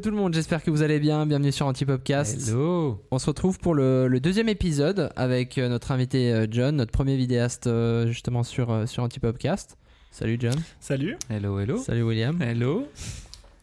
[0.00, 1.26] Hello tout le monde, j'espère que vous allez bien.
[1.26, 2.48] Bienvenue sur Antipopcast.
[2.48, 6.76] Hello On se retrouve pour le, le deuxième épisode avec euh, notre invité euh, John,
[6.76, 9.76] notre premier vidéaste euh, justement sur, sur Antipopcast.
[10.10, 10.54] Salut John.
[10.80, 11.18] Salut.
[11.28, 11.76] Hello, hello.
[11.76, 12.40] Salut William.
[12.40, 12.88] Hello.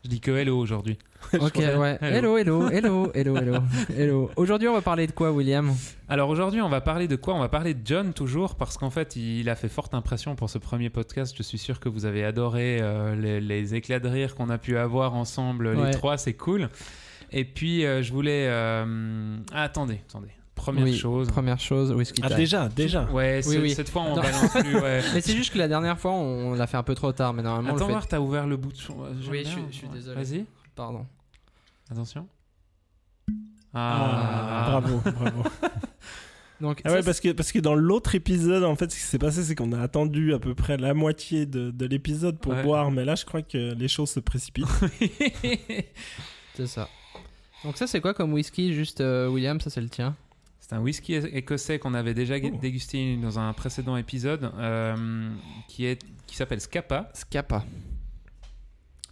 [0.03, 0.99] Je dis que hello aujourd'hui.
[1.39, 1.97] Ok, ouais.
[1.99, 3.55] Hello, hello, hello, hello, hello.
[3.97, 4.29] hello.
[4.37, 5.73] Aujourd'hui, on va parler de quoi, William?
[6.07, 7.33] Alors aujourd'hui, on va parler de quoi?
[7.33, 10.49] On va parler de John toujours parce qu'en fait, il a fait forte impression pour
[10.49, 11.33] ce premier podcast.
[11.37, 14.57] Je suis sûr que vous avez adoré euh, les, les éclats de rire qu'on a
[14.57, 15.87] pu avoir ensemble, Ouais.
[15.87, 16.69] les trois, c'est cool.
[17.31, 18.45] Et puis, euh, je voulais...
[18.47, 20.29] euh, ah, attendez, attendez.
[20.55, 21.27] Première Oui, chose.
[21.27, 22.37] Première chose, whisky Ah time.
[22.37, 23.03] déjà, déjà.
[23.11, 23.69] Ouais, Oui, ce- oui.
[23.71, 24.21] cette fois, on Non.
[24.21, 24.75] balance plus.
[24.77, 25.01] Ouais.
[25.13, 27.43] Mais c'est juste que la dernière fois, on l'a fait un peu trop tard, mais
[27.43, 28.07] normalement, on Attends le fait...
[28.07, 28.95] t'as ouvert le bouton.
[29.29, 29.93] Oui, je suis- je suis Ouais.
[29.93, 30.15] désolé.
[30.23, 30.45] Vas-y,
[30.77, 31.05] Pardon.
[31.91, 32.27] attention.
[33.73, 35.43] Ah, bravo, bravo.
[36.61, 39.01] Donc, Ah ça, ouais, parce que, parce que dans l'autre épisode, en fait, ce qui
[39.03, 42.53] s'est passé, c'est qu'on a attendu à peu près la moitié de, de l'épisode pour
[42.53, 42.63] Ouais.
[42.63, 44.65] boire, mais là, je crois que les choses se précipitent.
[46.55, 46.89] c'est ça.
[47.63, 50.15] Donc ça, c'est quoi comme whisky Juste, euh, William, ça c'est le tien.
[50.59, 52.57] C'est un whisky écossais qu'on avait déjà Oh.
[52.61, 55.29] dégusté dans un précédent épisode euh,
[55.67, 57.09] qui est qui s'appelle Scapa.
[57.13, 57.63] Scapa.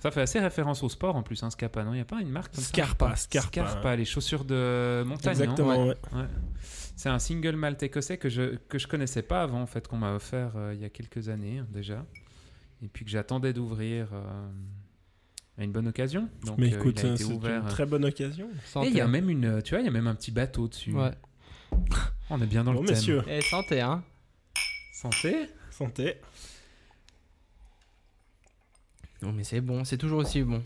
[0.05, 1.93] Ça fait assez référence au sport en plus, hein, Scapa, non?
[1.93, 2.69] Il n'y a pas une marque comme ça?
[2.69, 3.47] Scarpa, Scarpa.
[3.49, 5.31] Scarpa, les chaussures de montagne.
[5.31, 5.95] Exactement, ouais.
[6.13, 6.25] Ouais.
[6.95, 9.97] C'est un single malt écossais que je que je connaissais pas avant en fait qu'on
[9.97, 12.05] m'a offert euh, il y a quelques années hein, déjà
[12.83, 14.47] et puis que j'attendais d'ouvrir euh,
[15.57, 16.29] à une bonne occasion.
[16.45, 18.47] Donc Mais euh, écoute, hein, c'est une très bonne occasion.
[18.83, 20.67] Et il y a même une tu vois il y a même un petit bateau
[20.67, 20.93] dessus.
[20.93, 21.11] Ouais.
[22.29, 22.95] On est bien dans Bon, le thème.
[22.95, 24.03] messieurs, Et santé, hein
[24.93, 25.49] Santé.
[25.71, 26.17] santé.
[29.21, 30.61] Non, mais c'est bon, c'est toujours aussi bon.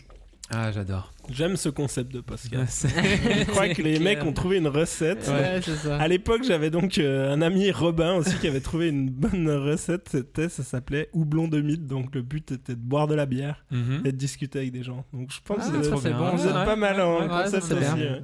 [0.52, 1.12] Ah j'adore.
[1.28, 2.84] J'aime ce concept de podcast.
[2.88, 4.00] Je crois que les clair.
[4.18, 5.28] mecs ont trouvé une recette.
[5.28, 5.96] Ouais, c'est ça.
[5.96, 10.08] À l'époque, j'avais donc euh, un ami Robin aussi qui avait trouvé une bonne recette.
[10.10, 11.86] C'était, ça s'appelait houblon de mythe.
[11.86, 14.02] Donc le but était de boire de la bière Mhm.
[14.04, 15.04] et de discuter avec des gens.
[15.12, 17.50] Donc je pense Ah, que c'est êtes- bon, vous êtes pas mal en ouais, concept
[17.50, 17.94] ça, c'est aussi.
[17.94, 18.20] bien.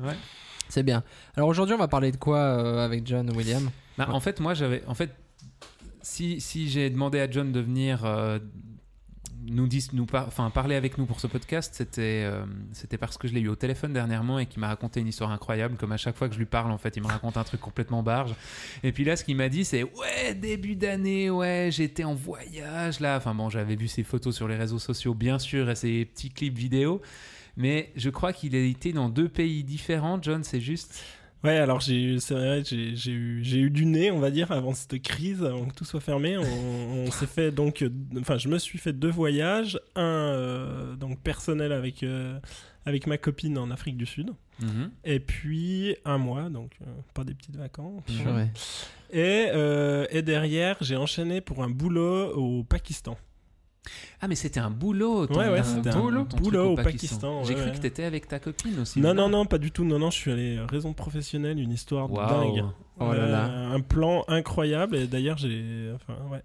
[0.69, 0.85] C'est.
[1.37, 3.71] Alors aujourd'hui, on va parler de quoi euh, avec John William?
[3.97, 4.83] Bah, En fait, moi, j'avais.
[4.89, 5.11] En fait,
[6.03, 8.41] si, si j'ai demandé à John de venir euh,
[9.45, 13.19] nous, dis, nous par- enfin, parler avec nous pour ce podcast, c'était euh, c'était parce
[13.19, 15.77] que je l'ai eu au téléphone dernièrement et qu'il m'a raconté une histoire incroyable.
[15.77, 17.61] Comme à chaque fois que je lui parle, en fait, il me raconte un truc
[17.61, 18.35] complètement barge.
[18.83, 23.01] Et puis là, ce qu'il m'a dit, c'est Ouais, début d'année, ouais, j'étais en voyage
[23.01, 23.17] là.
[23.17, 26.31] Enfin bon, j'avais vu ses photos sur les réseaux sociaux, bien sûr, et ses petits
[26.31, 27.01] clips vidéo.
[27.57, 31.03] Mais je crois qu'il a été dans deux pays différents, John, c'est juste?
[31.47, 34.31] Ouais, alors j'ai eu- c'est vrai, j'ai j'ai eu, j'ai eu du nez, on va
[34.31, 36.37] dire, avant cette crise, avant que tout soit fermé.
[36.37, 36.43] On,
[37.07, 37.91] on s'est fait donc, euh,
[38.21, 42.39] enfin, je me suis fait deux voyages, un euh, donc personnel avec euh,
[42.85, 44.31] avec ma copine en Afrique du Sud,
[44.61, 44.91] Mhm.
[45.05, 48.03] et puis un mois, donc euh, pas des petites vacances.
[49.13, 49.49] Et
[50.11, 53.17] et derrière, j'ai enchaîné pour un boulot au Pakistan.
[54.21, 55.27] Ah, mais c'était un boulot.
[55.27, 58.39] ton- Ouais, ouais, c'était un boulot au Pakistan, J'ai ouais, cru que t'étais avec ta
[58.39, 59.01] copine aussi.
[59.01, 59.85] Non, non, non, pas du tout.
[59.85, 62.65] Non, non, je suis allé raison professionnelle, une histoire dingue.
[62.99, 63.47] Oh là là.
[63.49, 64.97] Euh, un plan incroyable.
[64.97, 65.91] Et d'ailleurs, j'ai.
[65.95, 66.43] Enfin, ouais.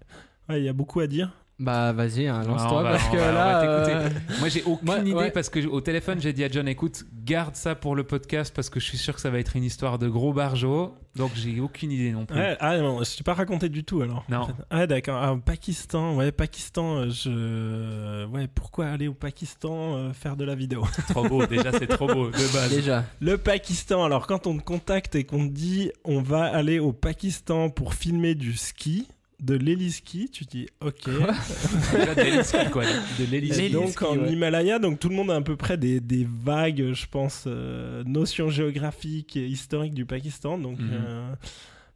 [0.48, 1.30] Ouais, il y a beaucoup à dire.
[1.62, 3.62] Bah vas-y, hein, lance-toi va- parce que va- on là...
[3.62, 4.08] euh,
[4.40, 5.30] Moi, j'ai aucune Moi, idée ouais.
[5.30, 8.68] parce que au téléphone, j'ai dit à John, écoute, garde ça pour le podcast parce
[8.68, 10.94] que je suis sûr que ça va être une histoire de gros barjots.
[11.14, 12.38] Donc, j'ai aucune idée non plus.
[12.38, 14.24] Ouais, ah non, je t'ai pas raconté du tout alors.
[14.30, 14.38] Non.
[14.38, 14.52] en fait.
[14.70, 15.16] Ah d'accord.
[15.22, 16.96] Ah, Pakistan, ouais, Pakistan.
[17.00, 18.26] euh, Je.
[18.26, 20.84] Ouais, pourquoi aller au Pakistan euh, faire de la vidéo?
[21.10, 21.44] Trop beau.
[21.46, 22.70] Déjà, c'est trop beau de base.
[22.70, 23.04] Déjà.
[23.20, 24.04] Le Pakistan.
[24.04, 27.94] Alors, quand on te contacte et qu'on te dit on va aller au Pakistan pour
[27.94, 29.06] filmer du ski,
[29.42, 31.04] de l'héliski, tu dis ok.
[31.06, 32.84] De l'héliski, quoi.
[32.84, 34.32] De donc en ouais.
[34.32, 38.02] Himalaya, donc tout le monde a à peu près des, des vagues, je pense, euh,
[38.04, 40.58] notions géographiques et historiques du Pakistan.
[40.58, 40.90] Donc Mhm.
[40.92, 41.34] euh,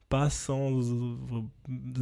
[0.08, 0.70] pas sans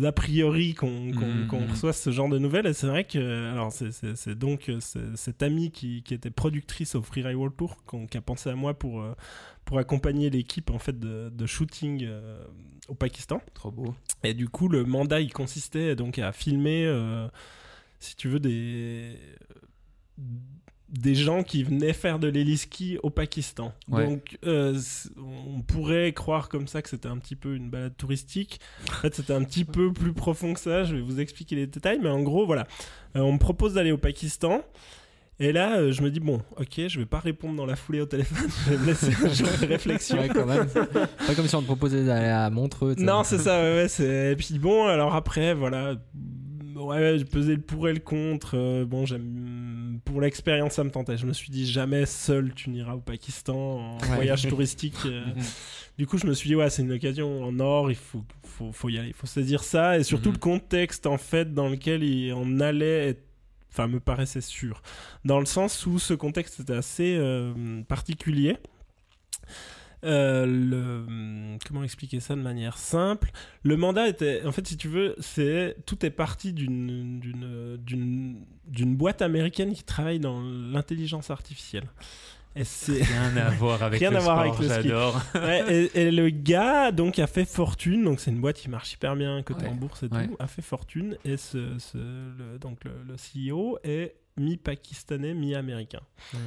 [0.04, 1.70] a priori qu'on qu'on- Mhm, mhm.
[1.70, 2.66] reçoit ce genre de nouvelles.
[2.66, 4.78] Et c'est vrai que alors c'est- donc euh,
[5.14, 7.76] cette amie qui, qui était productrice au Freeride World Tour
[8.10, 9.14] qui a pensé à moi pour euh,
[9.64, 12.44] pour accompagner l'équipe en fait de, de shooting euh,
[12.88, 13.40] au Pakistan.
[13.54, 13.94] Trop beau.
[14.22, 17.26] Et du coup, le mandat, il consistait donc à filmer, euh,
[18.00, 19.16] si tu veux, des
[20.94, 23.72] des gens qui venaient faire de l'héliski au Pakistan.
[23.88, 24.06] Ouais.
[24.06, 24.78] Donc, euh,
[25.18, 28.60] on pourrait croire comme ça que c'était un petit peu une balade touristique.
[28.90, 30.84] En fait, c'était un petit peu plus profond que ça.
[30.84, 32.66] Je vais vous expliquer les détails, mais en gros, voilà.
[33.16, 34.62] Euh, on me propose d'aller au Pakistan.
[35.40, 38.00] Et là, euh, je me dis, bon, ok, je vais pas répondre dans la foulée
[38.00, 38.48] au téléphone.
[38.66, 40.18] je vais me laisser un jour de réflexion.
[40.18, 40.68] Ouais, quand même.
[40.68, 42.94] Pas comme si on te proposait d'aller à Montreux.
[42.98, 43.86] Non, c'est ça, ouais.
[44.32, 45.96] Et puis bon, alors après, voilà.
[46.76, 48.56] Ouais, j'ai pesé le pour et le contre.
[48.56, 49.53] euh, bon, j'aime.
[50.14, 51.16] Pour l'expérience, ça me tentait.
[51.16, 54.14] Je me suis dit, jamais seul tu n'iras au Pakistan en Ouais.
[54.14, 54.94] voyage touristique.
[55.06, 55.24] euh.
[55.98, 58.70] Du coup, je me suis dit, ouais, c'est une occasion en or, il faut, faut,
[58.70, 59.08] faut y aller.
[59.08, 59.98] Il faut saisir ça.
[59.98, 60.34] Et surtout Mhm.
[60.34, 63.22] le contexte, en fait, dans lequel il- on allait être
[63.72, 64.82] enfin me paraissait sûr,
[65.24, 68.56] dans le sens où ce contexte était assez euh, particulier.
[70.04, 73.30] Euh, le, comment expliquer ça de manière simple?
[73.62, 77.20] Le mandat était, en fait, si tu veux, c'est tout est parti d'une
[78.96, 81.88] boîte américaine qui travaille dans l'intelligence artificielle.
[82.56, 85.20] Et c'est Rien à voir avec Rien le à voir sport, avec j'adore.
[85.34, 88.92] Ouais, et, et le gars donc a fait fortune, donc c'est une boîte qui marche
[88.92, 90.28] hyper bien côté Ouais, en bourse et ouais.
[90.28, 96.00] tout, a fait fortune et ce, ce- le, donc le, le CEO est mi-pakistanais, mi-américain.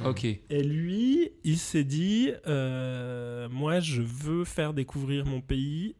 [0.04, 0.24] Ok.
[0.24, 5.94] Et lui, il s'est dit, euh, moi je veux faire découvrir mon pays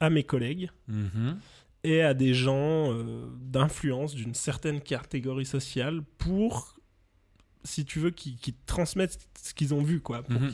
[0.00, 1.38] à mes collègues Mhm.
[1.84, 6.73] et à des gens euh, d'influence d'une certaine catégorie sociale pour,
[7.64, 10.50] si tu veux, qu'ils qu'ils transmettent ce qu'ils ont vu, quoi, pour Mhm,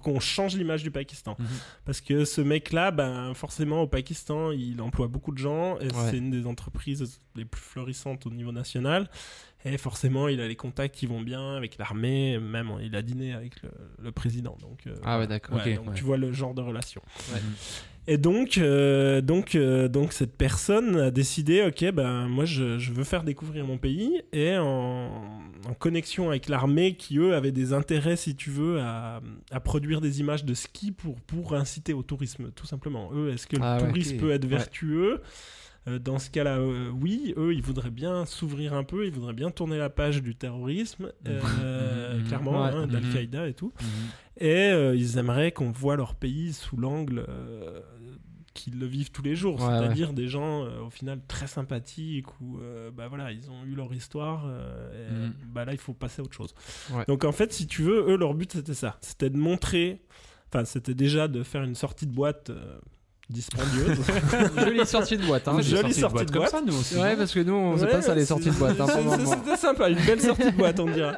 [0.00, 1.36] qu'on change l'image du Pakistan.
[1.38, 1.46] Mhm.
[1.84, 6.10] Parce que ce mec-là, ben, forcément, au Pakistan, il emploie beaucoup de gens et Ouais.
[6.10, 9.08] c'est une des entreprises les plus florissantes au niveau national.
[9.66, 13.32] Et forcément, il a les contacts qui vont bien avec l'armée, même il a dîné
[13.32, 13.70] avec le,
[14.02, 14.56] le président.
[14.60, 15.56] Donc, euh, Ah ouais, d'accord.
[15.56, 15.94] ouais, donc ouais.
[15.94, 17.00] tu vois le genre de relation.
[17.32, 17.40] Ouais.
[18.06, 22.92] Et donc, euh, donc, euh, donc cette personne a décidé, ok, ben moi je, je
[22.92, 24.20] veux faire découvrir mon pays.
[24.32, 25.08] Et en,
[25.66, 30.02] en connexion avec l'armée qui eux avaient des intérêts, si tu veux, à, à produire
[30.02, 33.10] des images de ski pour pour inciter au tourisme, tout simplement.
[33.14, 35.22] Eux, est-ce que Ah le ouais, tourisme peut être vertueux?
[35.86, 39.50] Dans ce cas-là, euh, oui, eux, ils voudraient bien s'ouvrir un peu, ils voudraient bien
[39.50, 42.70] tourner la page du terrorisme, euh, Mhm, mhm, clairement, ouais.
[42.70, 42.92] hein, Mhm.
[42.92, 43.72] d'Al-Qaïda et tout.
[43.80, 43.86] Mhm.
[44.38, 47.80] Et euh, ils aimeraient qu'on voit leur pays sous l'angle euh,
[48.54, 52.40] qu'ils le vivent tous les jours, Ouais, c'est-à-dire des gens euh, au final très sympathiques
[52.40, 55.32] où euh, bah voilà ils ont eu leur histoire euh, et, Mhm.
[55.52, 56.54] bah là il faut passer à autre chose.
[56.92, 57.04] Ouais.
[57.08, 60.02] Donc en fait si tu veux eux leur but c'était ça, c'était de montrer,
[60.48, 62.78] enfin c'était déjà de faire une sortie de boîte euh,
[63.30, 63.98] dispendieuse.
[64.58, 65.48] Jolie sortie de boîte.
[65.48, 65.60] Hein.
[65.60, 66.50] Jolie sortie de comme boîte.
[66.50, 66.96] ça, nous aussi.
[66.96, 68.80] Ouais, parce que nous, on sait Ouais, pas ça, les sorties de boîte.
[68.80, 68.86] Hein.
[69.26, 71.14] C'était sympa, une belle sortie de boîte, on dira.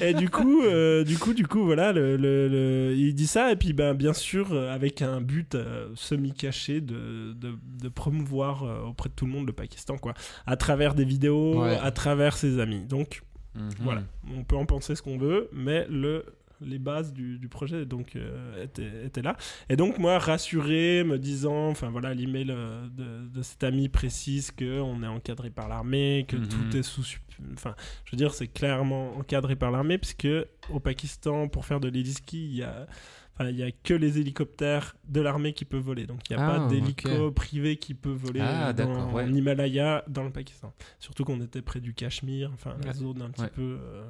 [0.00, 3.52] Et du coup, euh, du coup, du coup, voilà, le, le- le- il dit ça,
[3.52, 7.52] et puis ben, bien sûr, euh, avec un but euh, semi-caché de, de,
[7.82, 10.14] de promouvoir euh, auprès de tout le monde le Pakistan, quoi,
[10.46, 11.78] à travers des vidéos, Ouais.
[11.82, 12.84] à travers ses amis.
[12.84, 13.22] Donc
[13.56, 13.70] Mhm.
[13.80, 14.02] voilà,
[14.38, 16.24] on peut en penser ce qu'on veut, mais le
[16.60, 19.36] les bases du, du projet donc euh, étaient, étaient là
[19.68, 24.50] et donc moi rassuré me disant enfin voilà l'email euh, de, de cet ami précise
[24.50, 26.48] que on est encadré par l'armée que Mhm.
[26.48, 27.04] tout est sous
[27.54, 27.74] enfin
[28.04, 30.28] je veux dire c'est clairement encadré par l'armée puisque
[30.70, 32.86] au Pakistan pour faire de l'héliski il y a
[33.42, 36.06] il y a que les hélicoptères de l'armée qui peuvent voler.
[36.06, 37.34] Donc, il n'y a Ah, pas d'hélico ok.
[37.34, 39.24] privé qui peut voler Ah, dans, ouais.
[39.24, 40.74] en Himalaya, dans le Pakistan.
[40.98, 43.48] Surtout qu'on était près du Cachemire, enfin, la zone un petit Ouais.
[43.48, 43.78] peu...
[43.80, 44.04] euh,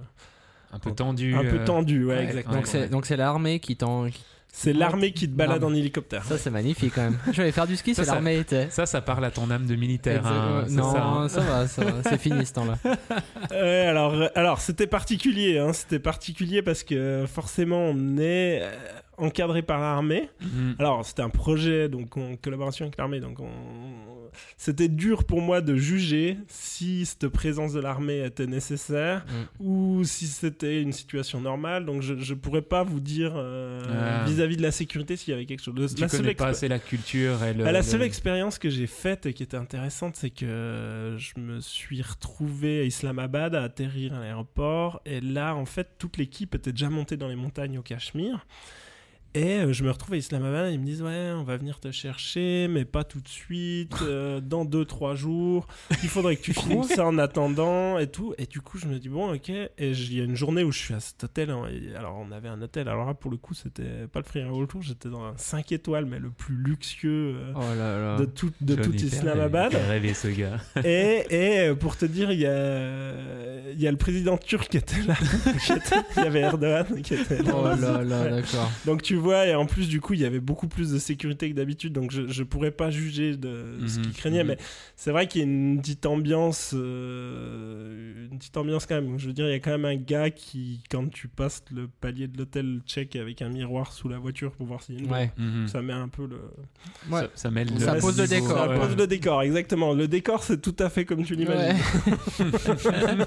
[0.72, 1.34] Un peu tendu.
[1.34, 2.54] un peu euh, tendu, ouais, ouais, exactement.
[2.56, 4.06] Donc c'est donc c'est l'armée qui t'en.
[4.52, 6.24] C'est l'armée qui te balade en hélicoptère.
[6.24, 7.18] Ça c'est magnifique quand même.
[7.32, 8.68] Je vais faire du ski, Ça, c'est l'armée était.
[8.70, 10.26] Ça, ça parle à ton âme de militaire.
[10.26, 11.28] hein, non, ça, hein.
[11.28, 12.76] ça, va, ça va, c'est fini ce temps-là.
[13.52, 18.70] Ouais, alors, euh, alors c'était particulier, hein, c'était particulier parce que forcément on est euh,
[19.20, 20.28] encadré par l'armée.
[20.40, 20.76] Mhm.
[20.78, 23.48] Alors c'était un projet donc en collaboration avec l'armée, donc on-
[24.56, 29.64] c'était dur pour moi de juger si cette présence de l'armée était nécessaire Mm.
[29.66, 31.84] ou si c'était une situation normale.
[31.84, 34.24] Donc je je pourrais pas vous dire euh, Ah.
[34.26, 35.74] vis-à-vis de la sécurité s'il y avait quelque chose.
[35.76, 37.64] Le- Tu la seule connais pas expé- assez la culture et le.
[37.64, 41.40] Bah, la le- seule expérience que j'ai faite et qui était intéressante, c'est que je
[41.40, 45.00] me suis retrouvé à Islamabad à atterrir à l'aéroport.
[45.06, 48.46] Et là, en fait, toute l'équipe était déjà montée dans les montagnes au Cachemire.
[49.34, 51.92] Et euh, je me retrouve à Islamabad, ils me disent ouais on va venir te
[51.92, 55.68] chercher mais pas tout de suite, euh, dans 2-3 jours,
[56.02, 58.34] il faudrait que tu finisses ça en attendant et tout.
[58.38, 60.72] Et du coup je me dis bon ok, et il y a une journée où
[60.72, 63.30] je suis à cet hôtel, hein, et alors on avait un hôtel, alors là pour
[63.30, 66.56] le coup c'était pas le Free Tour, j'étais dans un 5 étoiles mais le plus
[66.56, 68.16] luxueux euh, Oh là là.
[68.18, 69.72] de tout, de Johnny tout Islamabad.
[69.74, 70.56] rêver ce gars.
[70.84, 73.12] et, et pour te dire, il y a,
[73.72, 75.14] il y a le président turc qui était là.
[76.16, 77.52] Il y avait Erdogan qui était là.
[77.54, 78.70] Oh là là, d'accord.
[78.86, 81.50] Donc tu vois, et en plus du coup, il y avait beaucoup plus de sécurité
[81.50, 84.48] que d'habitude, donc je, je pourrais pas juger de ce Mhm, qu'il craignait, mhm.
[84.48, 84.58] mais
[84.96, 89.18] c'est vrai qu'il y a une petite ambiance, euh, une petite ambiance quand même.
[89.18, 91.88] Je veux dire, il y a quand même un gars qui, quand tu passes le
[91.88, 95.00] palier de l'hôtel, check avec un miroir sous la voiture pour voir s'il y a
[95.00, 95.16] une bombe.
[95.16, 95.32] Ouais.
[95.36, 95.68] Mhm.
[95.68, 96.40] Ça met un peu le.
[97.10, 97.28] Ouais.
[97.34, 98.78] Ça, ça Ça pose le décor, Ça ouais.
[98.78, 99.94] pose le décor, exactement.
[99.94, 101.76] Le décor, c'est tout à fait comme tu l'imagines.
[102.08, 103.26] Ouais.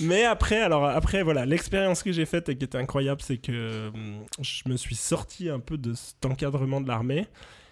[0.00, 3.88] Mais après, alors après, voilà, l'expérience que j'ai faite et qui était incroyable, c'est que
[3.88, 7.26] hum, je me suis sorti un peu de cet encadrement de l'armée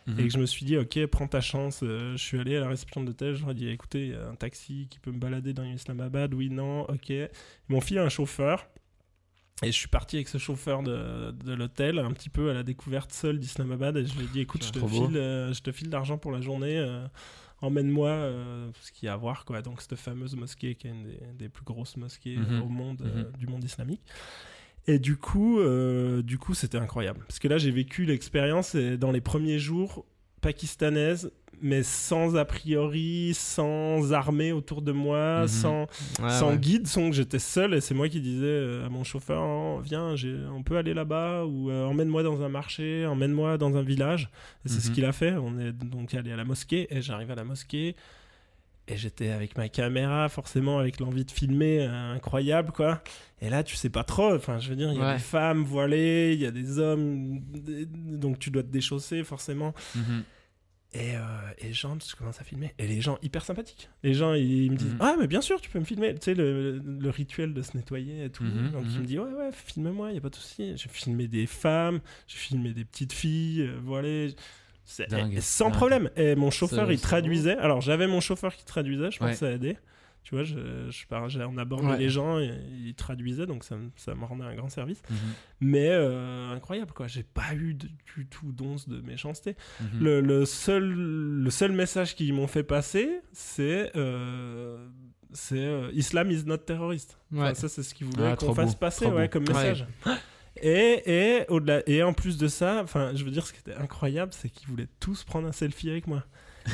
[0.06, 0.18] Mhm.
[0.18, 1.80] et que je me suis dit, ok, prends ta chance.
[1.84, 4.34] Euh, je suis allé à la réception de leur ai dit, écoutez, y a un
[4.34, 7.08] taxi qui peut me balader dans Islamabad, oui, non, ok.
[7.10, 7.28] Ils
[7.68, 8.66] m'ont filé un chauffeur.
[9.62, 12.64] Et je suis parti avec ce chauffeur de, de l'hôtel, un petit peu à la
[12.64, 13.96] découverte seule d'Islamabad.
[13.96, 16.32] Et je lui ai dit, écoute, je te, file, euh, je te file l'argent pour
[16.32, 16.78] la journée.
[16.78, 17.06] euh,
[17.60, 19.62] emmène-moi euh, ce qu'il y a à voir quoi.
[19.62, 22.60] Donc cette fameuse mosquée qui est une des, des plus grosses mosquées Mhm.
[22.62, 23.38] au monde, Mhm.
[23.38, 24.02] du monde islamique.
[24.88, 29.12] Et du coup, euh, du coup, c'était incroyable parce que là, j'ai vécu l'expérience dans
[29.12, 30.04] les premiers jours
[30.40, 35.48] pakistanaise, mais sans a priori, sans armée autour de moi, Mhm.
[35.48, 35.80] sans
[36.20, 36.58] Ouais, sans ouais.
[36.58, 39.80] guide, sans que j'étais seul et c'est moi qui disais euh, à mon chauffeur Oh,
[39.80, 40.14] viens
[40.52, 44.30] on peut aller là-bas ou euh, emmène-moi dans un marché emmène-moi dans un village
[44.66, 44.94] et c'est ce Mhm.
[44.94, 47.94] qu'il a fait on est donc allé à la mosquée et j'arrive à la mosquée
[48.88, 53.02] et j'étais avec ma caméra forcément avec l'envie de filmer euh, incroyable quoi
[53.40, 55.12] et là tu sais pas trop enfin je veux dire il y a Ouais.
[55.14, 57.40] des femmes voilées il y a des hommes
[58.18, 60.24] donc tu dois te déchausser forcément Mhm.
[60.94, 61.20] et, euh,
[61.58, 62.74] et gens, je commence à filmer.
[62.78, 63.88] Et les gens, hyper sympathiques.
[64.02, 64.98] Les gens, ils, me disent Mhm.
[65.00, 66.12] Ah, mais bien sûr, tu peux me filmer.
[66.14, 68.44] Tu sais, le, le rituel de se nettoyer et tout.
[68.44, 69.00] Mhm, Donc, il mhm.
[69.00, 70.76] me dit Ouais, ouais, filme-moi, il n'y a pas de souci.
[70.76, 74.28] J'ai filmé des femmes, j'ai filmé des petites filles, euh, voilà.
[75.08, 75.74] Dingue, et sans dingue.
[75.76, 76.10] problème.
[76.16, 77.56] Et mon chauffeur, il traduisait.
[77.56, 79.32] Alors, j'avais mon chauffeur qui traduisait, je pense Ouais.
[79.32, 79.76] que ça a aidé.
[80.24, 80.54] Tu vois, je,
[80.90, 81.98] je par- on abordait Ouais.
[81.98, 82.52] les gens et
[82.84, 85.02] il traduisait, donc ça, me- ça me rendait un grand service.
[85.10, 85.16] Mhm.
[85.62, 87.08] Mais euh, incroyable, quoi.
[87.08, 89.56] J'ai pas eu de- du tout d'once de méchanceté.
[89.80, 89.86] Mhm.
[90.00, 94.86] Le, le seul, le seul message qu'ils m'ont fait passer, c'est euh,
[95.32, 97.18] c'est euh, Islam is not terrorist.
[97.32, 97.54] Enfin, Ouais.
[97.56, 99.86] ça, c'est ce qu'ils voulaient Ah, qu'on trop fasse beau, passer ouais, comme message.
[100.60, 103.74] Et, et, au-delà, et en plus de ça, enfin, je veux dire, ce qui était
[103.74, 106.24] incroyable, c'est qu'ils voulaient tous prendre un selfie avec moi.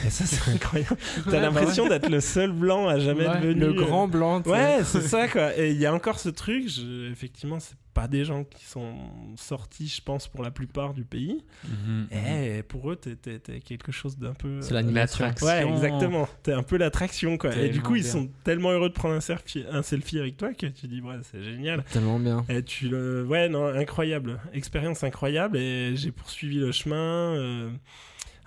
[0.06, 0.96] Et ça, c'est incroyable.
[1.30, 3.40] T'as l'impression d'être le seul blanc à jamais bah ouais.
[3.40, 3.60] devenu.
[3.60, 4.42] Le euh, grand blanc.
[4.42, 5.56] Ouais, c'est ça quoi.
[5.58, 8.94] Et il y a encore ce truc, je- effectivement, c'est pas des gens qui sont
[9.34, 11.42] sortis, je pense, pour la plupart du pays.
[11.64, 12.06] Mhm.
[12.12, 13.16] Et pour eux, t'es,
[13.60, 14.60] quelque chose d'un peu.
[14.60, 15.24] C'est euh, l'animation.
[15.24, 15.46] l'attraction.
[15.68, 16.28] Ouais, exactement.
[16.44, 17.56] T'es un peu l'attraction quoi.
[17.56, 20.52] Et du coup, ils sont tellement heureux de prendre un selfie, un selfie avec toi
[20.54, 21.82] que tu dis, ouais, c'est génial.
[21.90, 22.44] Tellement bien.
[22.48, 23.24] Et tu le.
[23.24, 24.38] Ouais, non, incroyable.
[24.52, 25.56] Expérience incroyable.
[25.56, 27.34] Et j'ai poursuivi le chemin.
[27.34, 27.70] euh,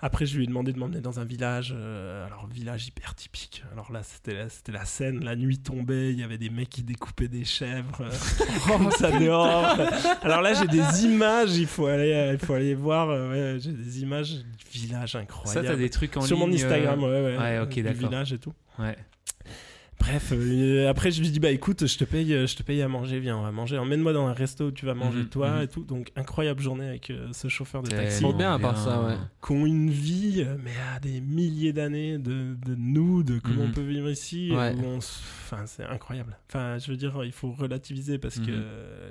[0.04, 1.72] Après, je lui ai demandé de m'emmener dans un village.
[1.76, 3.62] euh, Alors, village hyper typique.
[3.72, 5.22] Alors là, c'était la, c'était la scène.
[5.24, 6.10] La nuit tombait.
[6.12, 8.00] Il y avait des mecs qui découpaient des chèvres.
[8.02, 9.64] euh, ça dehors.
[10.22, 11.56] Alors là, j'ai des images.
[11.56, 13.10] Il faut aller, euh, il faut aller voir.
[13.10, 15.66] euh, ouais, j'ai des images du village Ça, incroyable.
[15.68, 17.42] t'as des trucs en Sur mon Instagram, euh, ouais, ouais.
[17.42, 18.08] ouais, ok, du d'accord.
[18.08, 18.52] village et tout.
[18.80, 18.96] Ouais.
[20.02, 22.88] Bref, euh, après je lui dis bah écoute, je te paye, je te paye à
[22.88, 23.78] manger, viens, on va manger.
[23.78, 25.62] Emmène-moi dans un resto où tu vas manger Mhm, toi mhm.
[25.62, 25.84] et tout.
[25.84, 28.20] Donc incroyable journée avec euh, ce chauffeur de Tellement taxi.
[28.20, 29.14] Trop bien à part ça, ouais.
[29.46, 33.62] Qui ont une vie, euh, mais à des milliers d'années de, de nous, de comment
[33.62, 33.68] Mhm.
[33.70, 34.50] on peut vivre ici.
[34.52, 34.74] Ouais.
[34.74, 35.20] où on s-
[35.54, 36.36] Enfin, c'est incroyable.
[36.48, 38.62] Enfin, je veux dire, il faut relativiser parce que Mhm.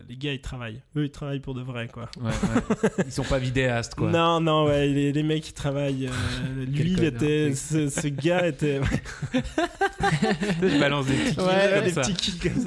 [0.09, 0.81] les gars ils travaillent.
[0.97, 2.09] Eux ils travaillent pour de vrai quoi.
[2.19, 2.89] Ouais, ouais.
[3.05, 4.09] Ils sont pas vidéastes, quoi.
[4.09, 6.07] Non, non, ouais, les, les mecs qui travaillent.
[6.07, 7.53] euh, lui, il était.
[7.53, 8.81] Ce, ce gars était.
[10.81, 12.01] Balance des petits Ouais, comme des ça.
[12.01, 12.63] petits kicks comme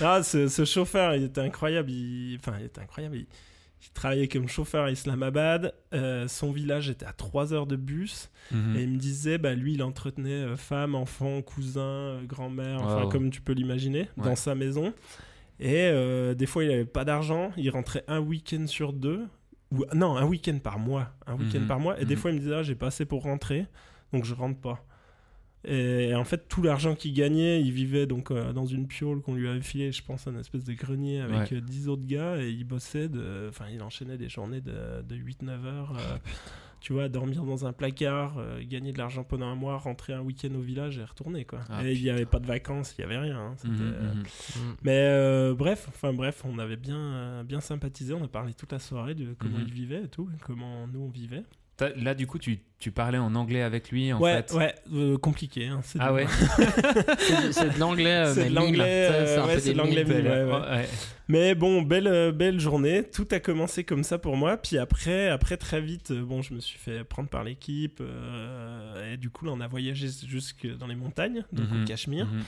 [0.00, 0.22] ça.
[0.22, 1.90] Ce, ce chauffeur, il était incroyable.
[1.90, 2.36] Il...
[2.40, 3.16] Enfin, il était incroyable.
[3.16, 3.26] Il,
[3.84, 5.74] il travaillait comme chauffeur à Islamabad.
[5.92, 8.30] Euh, son village était à 3 heures de bus.
[8.52, 8.76] Mhm.
[8.76, 13.08] Et il me disait, bah, lui, il entretenait euh, femme, enfant, cousin, euh, grand-mère, enfin,
[13.08, 14.24] comme tu peux l'imaginer, Ouais.
[14.24, 14.92] dans sa maison.
[15.60, 17.50] Et euh, des fois, il avait pas d'argent.
[17.56, 19.26] Il rentrait un week-end sur deux.
[19.72, 21.10] Ou, non, un week-end par mois.
[21.26, 21.66] Un week-end Mhm.
[21.66, 22.00] par mois.
[22.00, 22.20] Et des Mhm.
[22.20, 23.66] fois, il me disait, ah, j'ai pas assez pour rentrer.
[24.12, 24.84] Donc, je rentre pas.
[25.64, 29.34] Et en fait, tout l'argent qu'il gagnait, il vivait donc euh, dans une piole qu'on
[29.34, 31.56] lui avait filé, je pense, un espèce de grenier avec Ouais.
[31.58, 32.36] euh, 10 autres gars.
[32.42, 33.08] Et il bossait,
[33.48, 35.92] enfin, il enchaînait des journées de, de 8-9 heures.
[35.96, 36.16] euh,
[36.80, 40.20] tu vois, dormir dans un placard, euh, gagner de l'argent pendant un mois, rentrer un
[40.20, 41.60] week-end au village et retourner, quoi.
[41.70, 43.38] Ah, et il n'y avait pas de vacances, il n'y avait rien.
[43.38, 44.18] hein, Mhm, euh, mhm.
[44.18, 44.76] Mm.
[44.82, 48.72] Mais euh, bref, enfin bref, on avait bien, euh, bien sympathisé, on a parlé toute
[48.72, 49.64] la soirée de comment Mhm.
[49.68, 51.44] il vivait et tout, et comment nous on vivait.
[51.96, 54.52] Là, du coup, tu, tu parlais en anglais avec lui, en ouais, fait.
[54.54, 55.66] ouais, euh, compliqué.
[55.66, 56.26] Hein, c'est Ah du- ouais
[57.52, 59.78] C'est de l'anglais, euh, C'est mais de l'anglais, C'est euh, un ouais, peu c'est de
[59.78, 60.16] l'anglais mimes.
[60.18, 60.60] mime, ouais, ouais.
[60.60, 60.88] Ouais.
[61.28, 63.02] Mais bon, belle, euh, belle journée.
[63.02, 64.58] Tout a commencé comme ça pour moi.
[64.58, 68.00] Puis après, après très vite, bon, je me suis fait prendre par l'équipe.
[68.00, 71.82] euh, et du coup, là, on a voyagé jusque dans les montagnes, donc Mhm.
[71.82, 72.26] au Cachemire.
[72.26, 72.42] Mhm.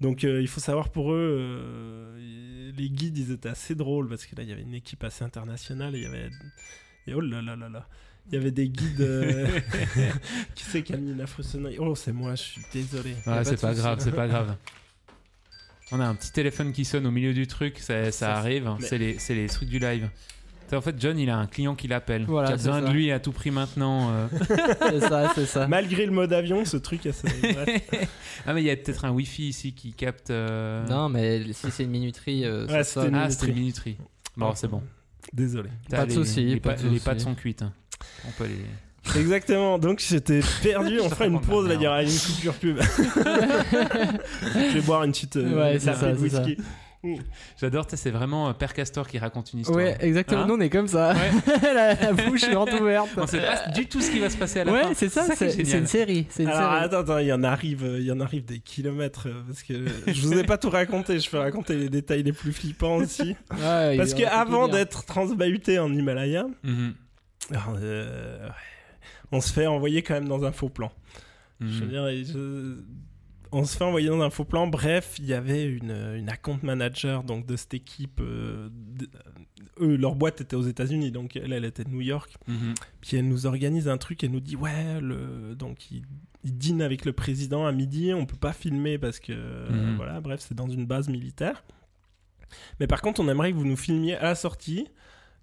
[0.00, 4.24] Donc euh, il faut savoir pour eux, euh, les guides, ils étaient assez drôles parce
[4.24, 5.94] que là, il y avait une équipe assez internationale.
[5.94, 6.30] Et il y avait.
[7.06, 7.86] Et oh là là là là.
[8.28, 9.00] Il y avait des guides.
[9.00, 9.46] euh,
[10.54, 13.14] qui c'est qui a mis une affreuse sonnerie Oh, c'est moi, je suis désolé.
[13.26, 14.54] Ouais, de c'est pas grave, c'est pas grave.
[15.92, 18.70] On a un petit téléphone qui sonne au milieu du truc, ça, ça Ça, arrive,
[18.78, 20.08] mais- c'est les, c'est les trucs du live.
[20.68, 22.82] C'est En fait, John, il a un client qui l'appelle, Voilà, qui a c'est besoin
[22.82, 24.12] de lui à tout prix maintenant.
[24.12, 24.28] euh.
[24.90, 25.66] C'est ça, c'est ça.
[25.66, 27.54] Malgré le mode avion, ce truc, a sonné.
[27.54, 27.82] Bref.
[28.46, 30.30] ah, mais il y a peut-être un Wi-Fi ici qui capte.
[30.30, 33.08] euh, Non, mais si c'est une minuterie, euh, Ouais, c'était sonne.
[33.08, 33.96] une- Ah, une minuterie.
[34.36, 34.80] Bon, c'est bon.
[35.32, 35.70] Désolé.
[35.90, 37.04] Pas de les- souci, Les, pas pa- de les souci.
[37.04, 37.62] pattes sont cuites.
[37.62, 37.72] hein.
[38.26, 39.18] On peut les.
[39.18, 41.00] Exactement, donc j'étais perdu.
[41.00, 42.78] On fera une pause, là, il y aura une coupure pub.
[43.72, 46.42] je vais boire une petite euh, Ouais, c'est tapée ça, de c'est ça.
[46.42, 46.62] whisky.
[47.58, 49.78] J'adore, tu sais, c'est vraiment euh, Père Castor qui raconte une histoire.
[49.78, 50.42] Ouais, exactement.
[50.42, 51.14] Hein Nous, on est comme ça.
[51.14, 51.54] Ouais.
[51.74, 53.08] la, la bouche grande ouverte.
[53.16, 54.88] On sait pas du tout ce qui va se passer à la fin.
[54.90, 55.26] Ouais, c'est ça.
[55.26, 56.26] est C'est une série.
[56.28, 56.84] C'est une Alors série.
[56.84, 59.62] attends, attends, il y en arrive, euh, il y en arrive des kilomètres euh, parce
[59.62, 59.72] que
[60.12, 61.18] je vous ai pas tout raconté.
[61.18, 63.34] Je peux raconter les détails les plus flippants aussi.
[63.50, 66.92] Ouais, parce que avant d'être transbahuté en Himalaya, Mhm.
[67.52, 68.48] Euh,
[69.32, 70.92] on se fait envoyer quand même dans un faux plan.
[71.60, 71.90] Je veux Mhm.
[71.90, 72.82] dire, et je-
[73.52, 74.66] on se fait envoyer dans un faux plan.
[74.66, 78.20] Bref, il y avait une, une account manager donc de cette équipe.
[78.20, 79.08] euh, de-
[79.80, 82.34] eux, leur boîte était aux États-Unis, donc elle, elle était de New York.
[82.46, 82.74] Mhm.
[83.00, 85.54] Puis elle nous organise un truc, elle nous dit ouais, le...
[85.54, 86.02] donc il,
[86.44, 89.96] il dîne avec le président à midi, on peut pas filmer parce que euh, Mhm.
[89.96, 91.62] voilà, bref, c'est dans une base militaire.
[92.78, 94.88] Mais par contre, on aimerait que vous nous filmiez à la sortie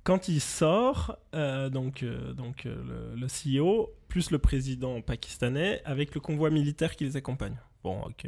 [0.07, 2.33] quand il sort, euh, donc euh,
[2.65, 7.57] euh, le, le CEO plus le président pakistanais avec le convoi militaire qui les accompagne.
[7.83, 8.25] Bon, ok.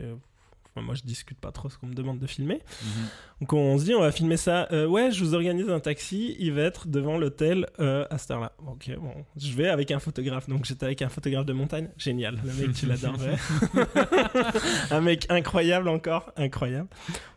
[0.76, 2.62] Moi, je discute pas trop ce qu'on me demande de filmer.
[2.84, 2.90] Mhm.
[3.42, 4.68] Donc on se dit, on va filmer ça.
[4.72, 6.38] Euh, ouais, je vous organise un taxi.
[6.40, 8.54] Il va être devant l'hôtel euh, à cette heure-là.
[8.66, 10.48] Ok, bon, je vais avec un photographe.
[10.48, 11.90] Donc j'étais avec un photographe de montagne.
[11.98, 13.36] Génial, le mec, tu l'adorerais.
[14.92, 16.88] un mec incroyable encore, incroyable.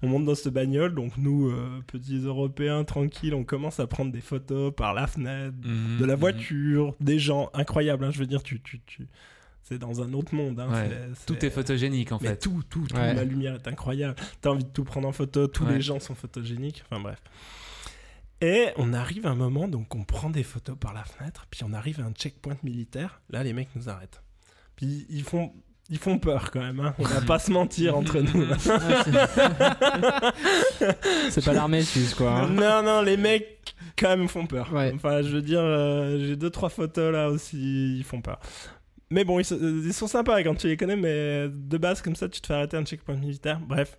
[0.02, 0.94] On monte dans cette bagnole.
[0.94, 5.56] Donc nous, euh, petits Européens, tranquilles, on commence à prendre des photos par la fenêtre,
[5.64, 5.98] Mhm.
[5.98, 6.20] de la Mhm.
[6.20, 7.50] voiture, des gens.
[7.54, 9.06] Incroyable, hein, je veux dire, tu, tu, tu...
[9.62, 10.58] c'est dans un autre monde.
[10.60, 10.90] hein, Ouais.
[11.14, 12.36] c'est- Tout c'est- est photogénique en mais fait.
[12.38, 12.96] tout, tout, tout.
[12.96, 13.14] Ouais.
[13.14, 14.16] La lumière est incroyable.
[14.40, 15.46] T'as envie de tout prendre en photo.
[15.46, 15.74] Tous Ouais.
[15.74, 16.82] les gens sont photogéniques.
[16.90, 17.22] Enfin bref.
[18.40, 21.46] Et on arrive à un moment, donc on prend des photos par la fenêtre.
[21.50, 23.20] Puis on arrive à un checkpoint militaire.
[23.30, 24.20] Là, les mecs nous arrêtent.
[24.74, 25.52] Puis ils font,
[25.90, 26.80] ils font peur quand même.
[26.80, 26.92] Hein.
[26.98, 28.46] On va pas se mentir entre nous.
[31.30, 32.32] c'est- pas l'armée suisse, quoi.
[32.42, 32.48] hein.
[32.48, 34.72] non, non, les mecs quand même font peur.
[34.72, 34.90] Ouais.
[34.94, 38.40] Enfin, je veux dire, euh, j'ai deux trois photos là aussi, ils font peur.
[39.12, 42.00] Mais bon, ils, sont- euh, ils sont sympas quand tu les connais, mais de base
[42.02, 43.60] comme ça, tu te fais arrêter un checkpoint militaire.
[43.60, 43.98] Bref,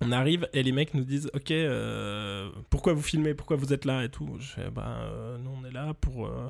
[0.00, 3.84] on arrive et les mecs nous disent, ok, euh, pourquoi vous filmez, pourquoi vous êtes
[3.84, 4.36] là et tout?
[4.38, 6.26] Je fais, bah, euh, nous on est là pour.
[6.26, 6.48] euh,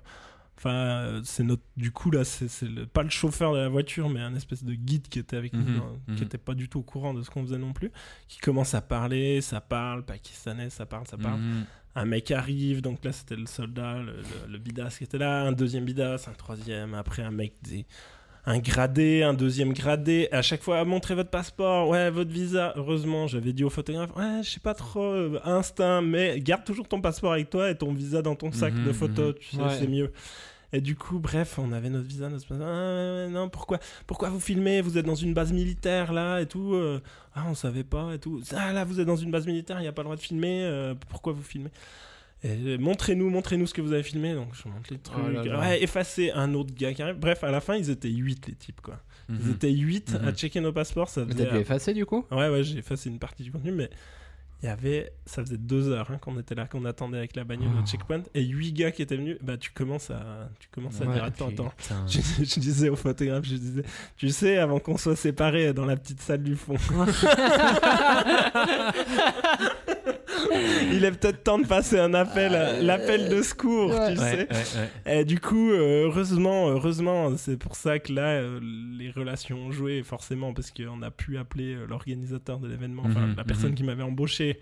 [0.59, 1.63] Enfin, euh, c'est notre.
[1.77, 2.47] Du coup, là, c'est
[2.93, 5.65] pas le chauffeur de la voiture, mais un espèce de guide qui était avec nous,
[5.65, 6.23] Mhm, qui mhm.
[6.23, 7.91] était pas du tout au courant de ce qu'on faisait non plus,
[8.29, 11.41] qui commence à parler, ça parle, pakistanais, ça parle, ça parle.
[11.41, 11.65] Mhm.
[11.95, 15.43] Un mec arrive, donc là c'était le soldat, le, le, le bidas qui était là,
[15.43, 17.85] un deuxième bidas, un troisième, après un mec des.
[18.45, 20.29] Un gradé, un deuxième gradé.
[20.33, 22.73] À chaque fois, montrez votre passeport, ouais, votre visa.
[22.75, 26.89] Heureusement, j'avais dit au photographe, ouais, je sais pas trop, euh, instinct, mais garde toujours
[26.89, 29.39] ton passeport avec toi et ton visa dans ton sac Mhm, de photos, mhm.
[29.39, 29.77] tu sais, Ouais.
[29.79, 30.11] c'est mieux.
[30.75, 32.47] Et du coup, bref, on avait notre visa, notre.
[32.61, 34.81] Ah, non, pourquoi, pourquoi vous filmez?
[34.81, 36.73] Vous êtes dans une base militaire là et tout.
[36.75, 37.01] euh,
[37.35, 38.41] ah, on savait pas et tout.
[38.57, 40.21] Ah, là, vous êtes dans une base militaire, il n'y a pas le droit de
[40.23, 40.65] filmer.
[40.65, 41.71] euh, pourquoi vous filmez?
[42.45, 44.35] Euh, Montrez-nous, montrez-nous ce que vous avez filmé.
[44.35, 45.23] Donc, je montre les trucs.
[45.25, 45.61] Oh là là.
[45.61, 47.19] Ouais, effacez un autre gars qui arrive.
[47.19, 48.99] Bref, à la fin, ils étaient 8 les types, quoi.
[49.29, 49.51] Ils Mhm.
[49.53, 50.35] étaient 8 à Mhm.
[50.35, 51.09] checker nos passeports.
[51.09, 52.25] Ça Mais t'as dû effacer du coup?
[52.33, 53.89] Ouais, ouais, j'ai effacé une partie du contenu, mais
[54.63, 57.43] il y avait, ça faisait deux heures hein, qu'on était là, qu'on attendait avec la
[57.45, 57.87] bagnole au Oh.
[57.87, 59.37] checkpoint, et huit gars qui étaient venus.
[59.43, 61.73] Bah, tu commences à, tu commences à Ouais, dire attends, attends.
[62.09, 63.83] Je, je disais au photographe, je disais,
[64.17, 66.77] tu sais, avant qu'on soit séparés dans la petite salle du fond,
[70.93, 74.15] il est peut-être temps de passer un appel, l'appel de secours, Ouais.
[74.15, 74.49] tu Ouais, sais.
[74.51, 75.21] ouais, ouais.
[75.21, 78.61] Et du coup, euh, heureusement, heureusement, c'est pour ça que là, euh,
[78.99, 83.27] les relations ont joué, forcément, parce qu'on a pu appeler euh, l'organisateur de l'événement, enfin,
[83.29, 83.75] Mhm, la personne mhm.
[83.77, 84.61] qui m'avait embauché.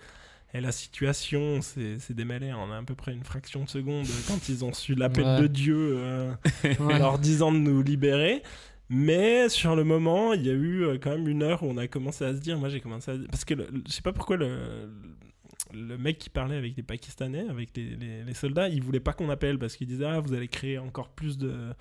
[0.52, 4.64] Et la situation s'est démêlée en à peu près une fraction de seconde quand ils
[4.64, 5.40] ont su l'appel Ouais.
[5.42, 6.32] de Dieu euh,
[6.80, 6.98] Ouais.
[6.98, 8.42] leur disant de nous libérer.
[8.92, 11.76] Mais sur le moment, il y a eu euh, quand même une heure où on
[11.76, 14.02] a commencé à se dire, moi j'ai commencé à parce que le- le- je sais
[14.02, 14.48] pas pourquoi le,
[15.72, 19.58] le mec qui parlait avec les Pakistanais, avec les, soldats, il voulait pas qu'on appelle
[19.58, 21.72] parce qu'il disait ah vous allez créer encore plus de,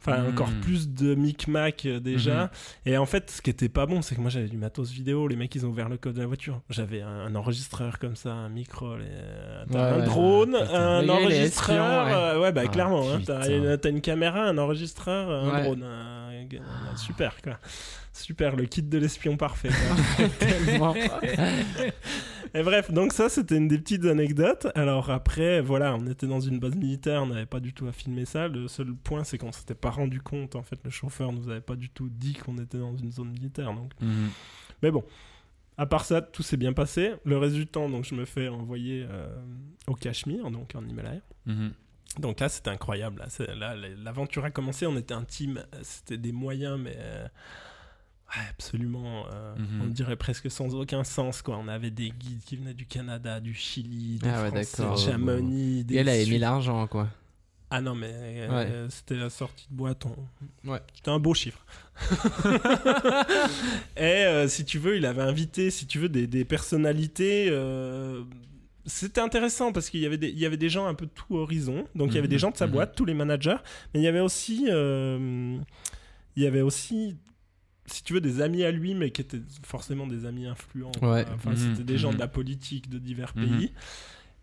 [0.00, 0.28] enfin Mhm.
[0.30, 2.44] encore plus de micmac euh, déjà.
[2.44, 2.50] Mhm.
[2.86, 5.26] Et en fait, ce qui était pas bon, c'est que moi j'avais du matos vidéo.
[5.28, 6.60] Les mecs ils ont ouvert le code de la voiture.
[6.70, 10.04] J'avais un, un enregistreur comme ça, un micro, les- euh, Ouais, un ouais.
[10.06, 10.74] drone, putain.
[10.74, 12.06] un gars, enregistreur.
[12.06, 12.12] ouais.
[12.14, 13.02] euh, ouais, bah Ah, clairement.
[13.12, 15.82] hein, t'as, une, caméra, un enregistreur, un drone.
[15.82, 16.16] un-
[16.96, 17.58] super quoi.
[18.12, 19.68] Super, le kit de l'espion parfait.
[20.38, 20.94] Tellement.
[22.54, 24.66] Et bref, donc ça c'était une des petites anecdotes.
[24.74, 27.92] Alors après, voilà, on était dans une base militaire, on n'avait pas du tout à
[27.92, 28.48] filmer ça.
[28.48, 30.56] Le seul point, c'est qu'on s'était pas rendu compte.
[30.56, 33.30] En fait, le chauffeur nous avait pas du tout dit qu'on était dans une zone
[33.30, 33.72] militaire.
[33.74, 34.28] Donc, Mhm.
[34.82, 35.04] mais bon.
[35.80, 37.12] À part ça, tout s'est bien passé.
[37.24, 39.28] Le reste du temps, donc je me fais envoyer euh,
[39.86, 41.20] au Cachemire, donc en Himalaya.
[41.46, 41.72] Mhm.
[42.18, 43.22] Donc là, c'était incroyable.
[43.56, 44.86] Là, l'aventure a commencé.
[44.86, 45.58] On était un team.
[45.58, 47.28] euh, C'était des moyens, mais euh,
[48.34, 49.82] ouais, absolument, euh, Mhm.
[49.82, 51.42] on dirait presque sans aucun sens.
[51.42, 51.56] Quoi.
[51.58, 54.94] On avait des guides qui venaient du Canada, du Chili, de Ah ouais, France, d'accord.
[54.96, 55.84] de Chamonix.
[55.84, 57.08] Des Et elle avait mis l'argent quoi.
[57.70, 60.06] Ah non, mais euh, c'était la sortie de boîte.
[60.06, 60.80] on- Ouais.
[60.94, 61.64] C'était un beau chiffre.
[63.96, 67.48] Et euh, si tu veux, il avait invité, si tu veux, des, des personnalités.
[67.50, 68.22] euh,
[68.86, 71.10] C'était intéressant parce qu'il y, avait des- il y avait des gens un peu de
[71.10, 71.86] tout horizon.
[71.94, 72.72] Donc il y avait des Mhm, gens de sa mhm.
[72.72, 73.56] boîte, tous les managers.
[73.92, 74.66] Mais il y avait aussi.
[74.68, 75.58] euh,
[76.36, 77.16] Il y avait aussi.
[77.86, 80.92] Si tu veux, des amis à lui, mais qui étaient forcément des amis influents.
[81.02, 81.24] Ouais.
[81.34, 83.72] Enfin, Mhm, c'était des gens de la politique de divers pays.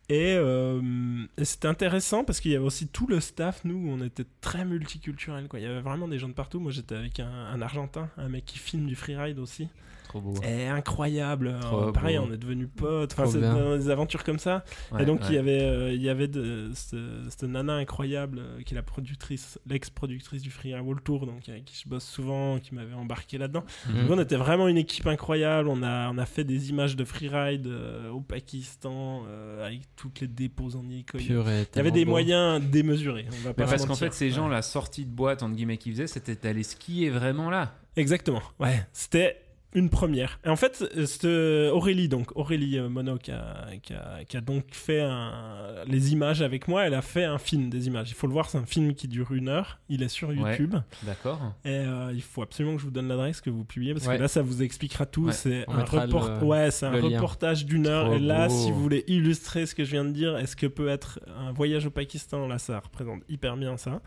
[0.07, 4.03] Et, euh, et c'était intéressant parce qu'il y avait aussi tout le staff, nous, on
[4.03, 5.47] était très multiculturels.
[5.47, 5.59] Quoi.
[5.59, 6.59] Il y avait vraiment des gens de partout.
[6.59, 9.67] Moi, j'étais avec un, un Argentin, un mec qui filme du freeride aussi.
[10.07, 10.33] Trop beau.
[10.43, 11.57] Et incroyable.
[11.61, 12.25] Trop Euh, pareil, beau.
[12.29, 13.13] on est devenus potes.
[13.17, 13.39] Enfin, c'est
[13.77, 14.63] des aventures comme ça.
[14.91, 15.27] Ouais, et donc, ouais.
[15.29, 18.77] il y avait, euh, il y avait de, cette, cette nana incroyable euh, qui est
[18.77, 22.93] la productrice, l'ex-productrice du Freeride World Tour, donc avec qui je bosse souvent, qui m'avait
[22.93, 23.63] embarqué là-dedans.
[23.89, 24.07] Mhm.
[24.07, 25.67] Donc, on était vraiment une équipe incroyable.
[25.69, 30.21] On a, on a fait des images de freeride euh, au Pakistan euh, avec toutes
[30.21, 31.17] les dépôts en hélico.
[31.19, 32.11] Il y avait des beau.
[32.11, 33.25] moyens démesurés.
[33.31, 34.51] On va pas parce qu'en fait, ces gens, Ouais.
[34.51, 37.73] la sortie de boîte, entre guillemets, qu'ils faisaient, c'était d'aller skier vraiment là.
[37.95, 38.41] Exactement.
[38.59, 39.37] Ouais, c'était
[39.75, 40.39] une première.
[40.43, 40.83] Et en fait,
[41.25, 45.83] euh, Aurélie, donc Aurélie euh, Monod, qui a, qui a- qui a donc fait un-
[45.87, 46.85] les images avec moi.
[46.87, 48.09] Elle a fait un film des images.
[48.09, 49.79] Il faut le voir, c'est un film qui dure une heure.
[49.89, 50.35] Il est sur Ouais.
[50.37, 50.75] YouTube.
[51.03, 51.39] D'accord.
[51.65, 54.15] Et euh, il faut absolument que je vous donne l'adresse que vous publiez parce Ouais.
[54.17, 55.25] que là, ça vous expliquera tout.
[55.25, 55.33] Ouais.
[55.33, 56.29] C'est un, report...
[56.29, 58.05] le- un reportage d'une heure.
[58.05, 58.53] Trop Et là, beau.
[58.53, 61.51] si vous voulez illustrer ce que je viens de dire, est-ce que peut être un
[61.51, 62.47] voyage au Pakistan?
[62.47, 64.01] Là, ça représente hyper bien ça.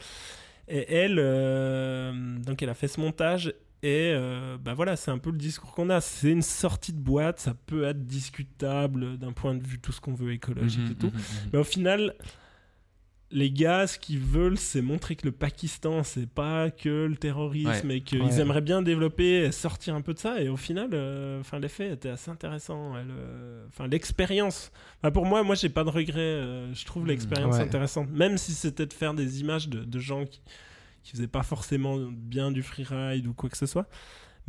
[0.70, 2.12] Et elle, euh,
[2.44, 3.54] donc, elle a fait ce montage.
[3.82, 6.00] Et euh, bah voilà, c'est un peu le discours qu'on a.
[6.00, 10.00] C'est une sortie de boîte, ça peut être discutable d'un point de vue tout ce
[10.00, 11.06] qu'on veut écologique Mhm, et tout.
[11.06, 11.50] mhm, mhm.
[11.52, 12.14] Mais au final,
[13.30, 17.90] les gars, ce qu'ils veulent, c'est montrer que le Pakistan, c'est pas que le terrorisme
[17.90, 18.40] et qu'ils Ouais.
[18.40, 20.40] aimeraient bien développer et sortir un peu de ça.
[20.40, 22.94] Et au final, euh, enfin, l'effet était assez intéressant.
[22.96, 24.72] Euh, Enfin, l'expérience.
[25.02, 26.18] Enfin, pour moi, moi, j'ai pas de regret.
[26.20, 27.62] euh, je trouve l'expérience Ouais.
[27.62, 28.08] intéressante.
[28.10, 30.40] Même si c'était de faire des images de, de gens qui,
[31.08, 33.88] qui faisaient pas forcément bien du freeride ou quoi que ce soit.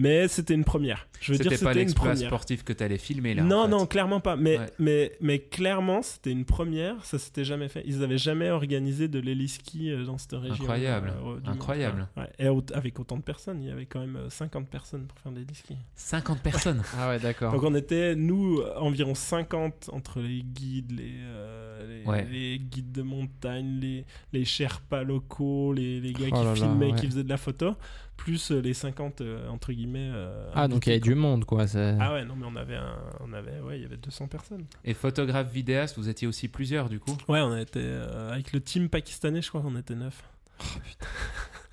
[0.01, 1.07] Mais c'était une première.
[1.19, 3.43] Je veux dire, C'était pas l'exploit sportif que t'allais filmer là.
[3.43, 3.69] Non, en fait.
[3.71, 4.37] non, clairement pas.
[4.37, 4.65] Mais, Ouais.
[4.79, 7.03] mais, mais clairement, c'était une première.
[7.03, 7.83] Ça s'était jamais fait.
[7.85, 10.53] Ils avaient jamais organisé de l'héliski euh, dans cette région.
[10.63, 11.11] Incroyable.
[11.25, 11.97] euh, Incroyable.
[12.15, 12.25] monde.
[12.25, 12.29] Ouais.
[12.39, 15.19] Et au- avec autant de personnes, il y avait quand même euh, 50 personnes pour
[15.19, 15.75] faire de l'héliski.
[15.95, 16.81] 50 personnes.
[16.97, 17.51] Ah ouais, d'accord.
[17.51, 22.25] Donc on était, nous, euh, environ 50 entre les guides, les, euh, les, Ouais.
[22.31, 26.55] les guides de montagne, les, les Sherpas locaux, les, les gars Oh qui là là,
[26.55, 26.99] filmaient, ouais.
[26.99, 27.73] qui faisaient de la photo,
[28.19, 30.11] plus euh, les 50, euh, entre guillemets.
[30.13, 31.65] euh, Ah, donc il y avait du monde, quoi.
[31.73, 34.65] Ah ouais, non, mais on avait, un, on avait, ouais, il y avait 200 personnes.
[34.83, 37.15] Et photographe, vidéaste, vous étiez aussi plusieurs du coup?
[37.27, 40.21] Ouais, on était euh, avec le team pakistanais, je crois qu'on était neuf.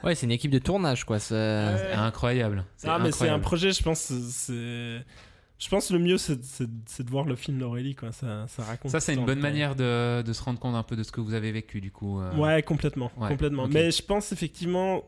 [0.04, 1.18] Ouais, c'est une équipe de tournage, quoi.
[1.18, 1.92] c'est- Ouais.
[1.92, 2.64] Incroyable.
[2.84, 4.00] Ah, mais c'est un projet, je pense.
[4.00, 5.04] C'est,
[5.58, 8.12] je pense le mieux, c'est, de voir le film d'Aurélie, quoi.
[8.12, 8.90] Ça, ça raconte.
[8.92, 11.20] Ça, c'est une bonne manière de, de se rendre compte un peu de ce que
[11.20, 12.20] vous avez vécu du coup.
[12.20, 12.36] euh.
[12.36, 13.66] Ouais, complètement, Ouais, complètement.
[13.66, 15.02] Mais je pense effectivement,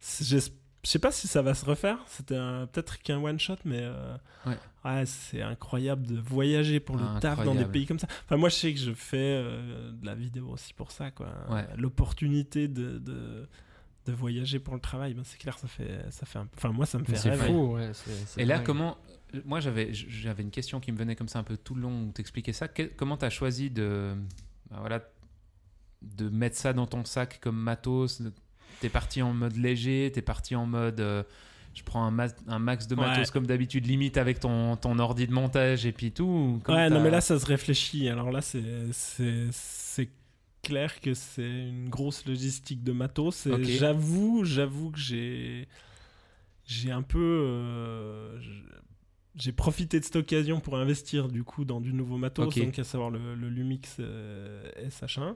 [0.00, 0.38] je
[0.84, 1.98] sais pas si ça va se refaire.
[2.06, 4.56] C'était un- peut-être qu'un one shot, mais euh, Ouais.
[4.84, 8.06] ouais, c'est incroyable de voyager pour le Ah, taf dans des pays comme ça.
[8.24, 11.28] Enfin, moi, je sais que je fais euh, de la vidéo aussi pour ça, quoi.
[11.50, 11.66] Ouais.
[11.76, 13.48] L'opportunité de, de
[14.06, 16.38] de voyager pour le travail, ben, c'est clair, ça fait ça fait.
[16.38, 17.48] un- Enfin, moi, ça me fait C'est rêver.
[17.48, 17.92] fou, ouais.
[18.38, 18.64] Et là, dingue.
[18.66, 18.96] comment.
[19.44, 22.04] Moi, j'avais j'avais une question qui me venait comme ça un peu tout le long
[22.04, 22.68] où t'expliquais ça.
[22.68, 24.14] Que- comment t'as choisi de.
[24.70, 25.02] bah, voilà.
[26.00, 28.22] De mettre ça dans ton sac comme matos
[28.80, 31.00] T'es parti en mode léger T'es parti en mode.
[31.00, 31.22] euh,
[31.74, 33.32] je prends un, ma- un max de matos Ouais.
[33.32, 37.10] comme d'habitude, limite avec ton, ton ordi de montage et puis tout Ouais, non, mais
[37.10, 38.08] là, ça se réfléchit.
[38.08, 40.08] Alors là, c'est,
[40.62, 43.46] clair que c'est une grosse logistique de matos.
[43.46, 43.62] Et Ok.
[43.64, 45.68] J'avoue, j'avoue que j'ai,
[46.66, 48.38] j'ai un peu, euh,
[49.36, 52.84] j'ai profité de cette occasion pour investir du coup dans du nouveau matos, donc à
[52.84, 55.34] savoir le, le Lumix euh, SH1.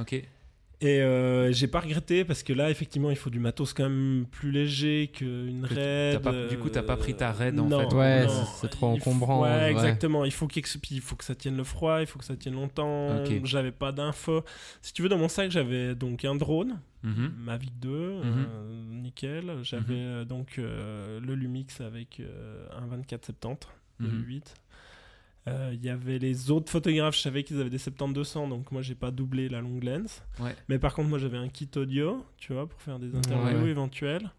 [0.00, 0.22] Ok.
[0.82, 4.26] Et euh, j'ai pas regretté parce que là, effectivement, il faut du matos quand même
[4.28, 6.20] plus léger qu'une raid.
[6.50, 7.94] Du coup, t'as pas pris ta raid en non, fait.
[7.94, 8.26] Ouais,
[8.60, 9.42] c'est trop encombrant.
[9.42, 10.24] Ouais, exactement.
[10.24, 13.24] Il faut, il faut que ça tienne le froid, il faut que ça tienne longtemps.
[13.44, 14.44] J'avais pas d'infos.
[14.82, 16.80] Si tu veux, dans mon sac, j'avais donc un drone.
[17.04, 17.32] Mhm.
[17.36, 19.02] Mavic 2, euh, mhm.
[19.02, 19.58] nickel.
[19.62, 20.00] J'avais mhm.
[20.00, 22.20] euh, donc le Lumix avec
[22.76, 23.68] un 2470,
[24.00, 24.54] le 8.
[25.48, 28.80] Euh, il y avait les autres photographes, je savais qu'ils avaient des 70-200, donc moi
[28.80, 30.22] j'ai pas doublé la longue lens.
[30.68, 34.30] Mais par contre, moi j'avais un kit audio, tu vois, pour faire des interviews éventuelles.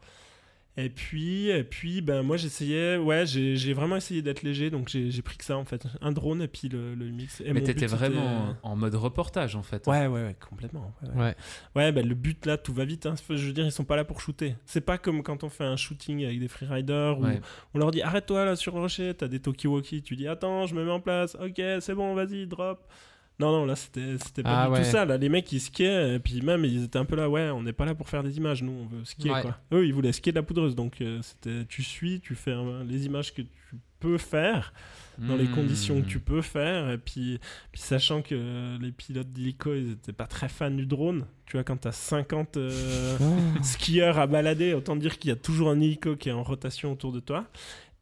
[0.76, 5.22] Et puis, et puis ben, moi j'essayais, ouais, j'ai vraiment essayé d'être léger, donc j'ai
[5.22, 5.86] pris que ça en fait.
[6.02, 7.42] Un drone et puis le, le mix.
[7.42, 9.86] Et Mais t'étais vraiment en mode reportage en fait.
[9.86, 10.96] Ouais, ouais, ouais, complètement.
[11.04, 11.22] Ouais, ouais.
[11.24, 11.36] Ouais.
[11.76, 13.06] Ouais, bah, le but là, tout va vite.
[13.06, 13.14] hein.
[13.30, 14.56] Je veux dire, ils sont pas là pour shooter.
[14.66, 17.26] C'est pas comme quand on fait un shooting avec des freeriders où
[17.76, 20.74] on leur dit arrête-toi là sur le rocher, t'as des talkie-walkie, tu dis attends, je
[20.74, 22.84] me mets en place, ok, c'est bon, vas-y, drop.
[23.40, 24.80] Non, non, là, c'était pas Ah, du ouais.
[24.84, 25.06] tout ça.
[25.06, 27.64] Là, les mecs, ils skiaient, et puis même, ils étaient un peu là, ouais, on
[27.64, 29.42] n'est pas là pour faire des images, nous, on veut skier, Ouais.
[29.42, 29.58] quoi.
[29.74, 32.84] Eux, ils voulaient skier de la poudreuse, donc euh, c'était, tu suis, tu fais euh,
[32.84, 33.50] les images que tu
[34.00, 34.72] peux faire,
[35.18, 35.52] dans les Hmm.
[35.52, 37.40] conditions que tu peux faire, et puis,
[37.72, 41.26] puis sachant que euh, les pilotes d'hélico, ils étaient pas très fans du drone.
[41.46, 43.18] Tu vois, quand t'as 50 euh,
[43.64, 46.92] skieurs à balader, autant dire qu'il y a toujours un hélico qui est en rotation
[46.92, 47.46] autour de toi.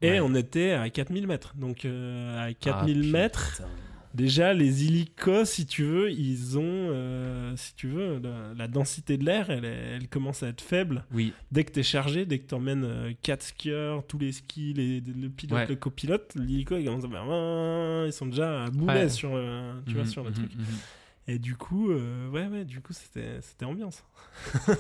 [0.02, 0.20] Et Ouais.
[0.20, 1.54] on était à 4000 mètres.
[1.56, 3.70] Donc, euh, à 4000 Ah, mètres, putain.
[4.14, 9.18] Déjà, les hélicos, si tu veux, ils ont, euh, si tu veux, la, la densité
[9.18, 11.06] de l'air, elle, elle commence à être faible.
[11.14, 14.74] Oui, Dès que tu es chargé, dès que tu emmènes 4 skieurs, tous les skis,
[14.74, 15.68] les, le pilote, Ouais.
[15.68, 18.06] le copilote, l'hélico, il commence à faire...
[18.08, 19.10] Ils sont déjà à boulet Ouais.
[19.10, 20.56] sur, euh, tu vois, Mhm, sur le mhm, truc.
[20.56, 20.66] mhm.
[21.28, 24.04] Et du coup, euh, ouais, ouais, du coup, c'était c'était ambiance.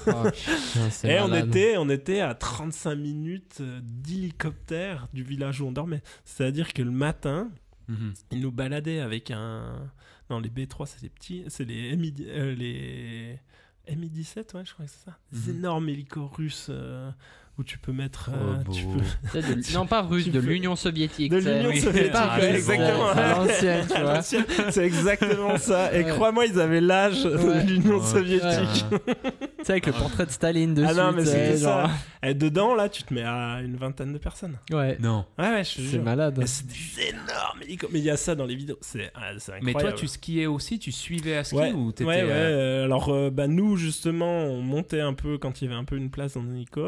[0.07, 5.67] Oh, putain, Et on était, on était à 35 minutes euh, d'hélicoptère du village où
[5.67, 6.01] on dormait.
[6.25, 7.51] C'est-à-dire que le matin,
[7.91, 8.13] Mhm.
[8.31, 9.91] il nous baladait avec un.
[10.29, 11.43] Non, les B3, c'est les petits.
[11.49, 13.39] C'est les MI, euh, les
[13.87, 15.17] MI17, ouais, je crois que c'est ça.
[15.31, 15.57] Des Mhm.
[15.57, 17.11] énormes hélicos russes euh,
[17.57, 18.29] où tu peux mettre.
[18.33, 18.71] Oh, euh, beau.
[18.73, 18.99] tu peux...
[19.31, 21.31] C'est de- Non, pas russe, de peux- l'Union soviétique.
[21.31, 24.21] De l'Union soviétique, Ah, ouais, c'est exactement.
[24.71, 25.93] C'est exactement ça.
[25.93, 26.09] Et Ouais.
[26.11, 27.63] crois-moi, ils avaient l'âge Ouais.
[27.63, 28.85] de l'Union soviétique.
[28.89, 30.87] Tu sais, avec le portrait de Staline dessus.
[30.89, 31.81] Ah non, mais sais, c'était ça.
[31.83, 31.89] genre.
[32.23, 34.57] Et dedans, là, tu te mets à une vingtaine de personnes.
[34.71, 34.97] Ouais.
[34.99, 35.25] Non.
[35.37, 36.39] Ouais, ouais, C'est malade.
[36.41, 37.89] Et c'est des énormes hélicos.
[37.91, 38.77] Mais il y a ça dans les vidéos.
[38.81, 39.93] C'est ah, c'est Mais incroyable.
[39.93, 42.29] toi, tu skiais aussi Tu suivais à ski Ouais, ou t'étais ouais, ouais.
[42.29, 45.79] euh, euh, Alors, euh, bah, nous, justement, on montait un peu quand il y avait
[45.79, 46.81] un peu une place dans le hélico.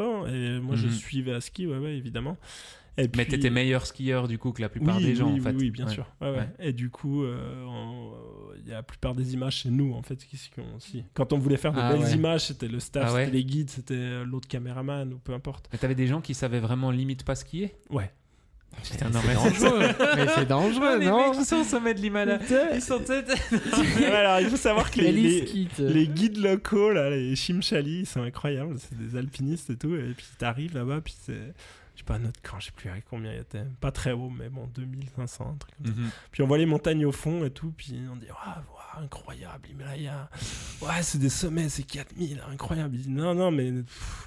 [0.54, 0.94] Et moi, je Mhm.
[0.94, 2.38] suivais à ski, ouais, ouais, évidemment.
[2.96, 5.44] Et Mais t'étais meilleur skieur du coup que la plupart oui, des gens oui, en
[5.44, 5.54] fait.
[5.54, 5.92] Oui, bien Ouais.
[5.94, 6.06] sûr.
[6.22, 6.38] Ouais, ouais.
[6.38, 6.50] Ouais.
[6.60, 9.94] Et du coup, euh, on- euh, il y a la plupart des images, c'est nous,
[9.94, 11.04] en fait, qui, qui ont aussi.
[11.16, 13.72] Quand on voulait faire de Ah, belles images, c'était le staff, Ah c'était les guides,
[13.72, 15.70] c'était euh, l'autre caméraman, ou peu importe.
[15.72, 17.74] Mais t'avais des gens qui savaient vraiment limite pas skier?
[17.90, 18.12] Ouais.
[18.82, 19.88] Putain, Mais c'est dangereux.
[20.16, 22.40] mais c'est dangereux, les non mecs qui sont au sommet de l'Himalaya.
[22.74, 23.28] Ils sont tête.
[23.98, 28.06] Ouais, alors, il faut savoir que les, les, les guides locaux, là, les Chimchali, ils
[28.06, 28.76] sont incroyables.
[28.80, 29.96] C'est des alpinistes et tout.
[29.96, 31.54] Et puis t'arrives là-bas, puis c'est.
[31.96, 33.64] Je sais pas, notre camp, je sais plus à combien il était.
[33.80, 36.02] Pas très haut, mais bon, 2500, un truc comme ça.
[36.02, 36.10] Mhm.
[36.32, 39.68] Puis on voit les montagnes au fond et tout, puis on dit Waouh, waouh, incroyable,
[39.70, 40.30] l'Himalaya.
[40.82, 42.96] Ouais, c'est des sommets, c'est 4000, incroyable.
[42.96, 43.72] Il dit Non, non, mais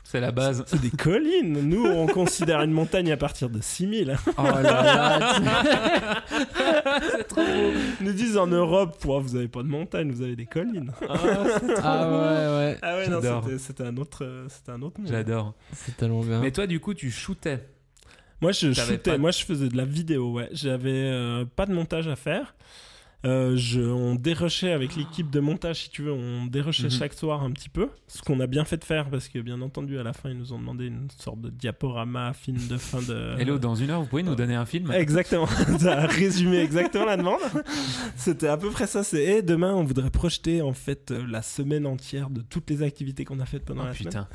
[0.04, 0.64] C'est la base.
[0.66, 1.60] c'est des collines.
[1.68, 4.16] Nous, on considère une montagne à partir de 6000.
[4.38, 6.22] Oh là là.
[7.10, 7.72] c'est trop beau.
[8.00, 10.92] Ils nous disent en Europe, Ouah, vous avez pas de montagne, vous avez des collines.
[11.08, 12.78] Ah ouais, ouais.
[12.82, 13.20] Ah ouais, non,
[13.58, 15.08] c'était- un autre, euh, c'était un autre monde.
[15.10, 15.54] J'adore.
[15.72, 16.40] C'est tellement bien.
[16.40, 17.68] Mais toi, du coup, tu shootais.
[18.40, 20.48] Moi, je shootais, de- moi, je faisais de la vidéo, ouais.
[20.52, 22.54] J'avais euh, pas de montage à faire.
[23.24, 26.90] Euh, je, on dérushait avec l'équipe de montage, si tu veux, on dérushait Mhm.
[26.90, 27.88] chaque soir un petit peu.
[28.06, 30.38] Ce qu'on a bien fait de faire, parce que bien entendu, à la fin, ils
[30.38, 33.34] nous ont demandé une sorte de diaporama, film de fin de.
[33.40, 35.46] Hello, dans une heure, vous pouvez nous donner un film Exactement,
[35.80, 37.40] t'as résumé exactement la demande.
[38.16, 39.02] C'était à peu près ça.
[39.02, 42.82] C'est et demain, on voudrait projeter en fait euh, la semaine entière de toutes les
[42.82, 44.06] activités qu'on a faites pendant Oh la semaine.
[44.08, 44.28] putain.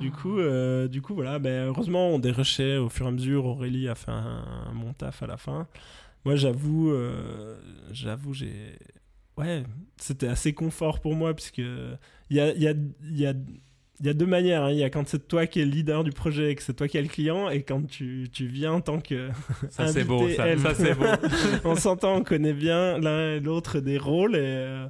[0.00, 1.38] Du coup, euh, du coup, voilà.
[1.38, 3.46] Ben, heureusement, on dérushait au fur et à mesure.
[3.46, 5.66] Aurélie a fait un, un bon taf à la fin.
[6.26, 7.56] Moi, j'avoue, euh,
[7.92, 8.76] j'avoue, j'ai,
[9.38, 9.62] ouais,
[9.96, 13.32] c'était assez confort pour moi puisque il y a, il y a, y a
[13.98, 14.64] il y a deux manières.
[14.64, 14.72] hein.
[14.72, 16.74] Il y a quand c'est toi qui es le leader du projet et que c'est
[16.74, 19.30] toi qui es le client, et quand tu, tu viens en tant que.
[19.70, 20.56] Ça, c'est beau, ça.
[20.58, 21.06] Ça, c'est beau.
[21.64, 24.86] on s'entend, on connaît bien l'un et l'autre des rôles, et euh,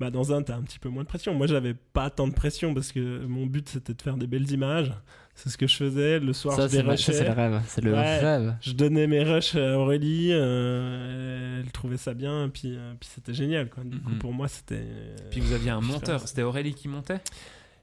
[0.00, 1.34] bah, dans un, t'as un petit peu moins de pression.
[1.34, 4.50] Moi, j'avais pas tant de pression parce que mon but c'était de faire des belles
[4.50, 4.92] images.
[5.36, 6.18] C'est ce que je faisais.
[6.18, 6.88] Le soir, Ça, je c'est le
[7.30, 7.60] rêve.
[7.68, 8.18] C'est le Ouais.
[8.18, 8.54] rêve.
[8.62, 13.34] Je donnais mes rushs à Aurélie, euh, elle trouvait ça bien, puis, euh, puis c'était
[13.34, 13.68] génial.
[13.68, 13.84] Quoi.
[13.84, 14.18] Du coup, Mhm.
[14.18, 14.76] pour moi, c'était.
[14.82, 16.26] euh, Puis vous aviez un monteur.
[16.26, 17.20] C'était Aurélie qui montait?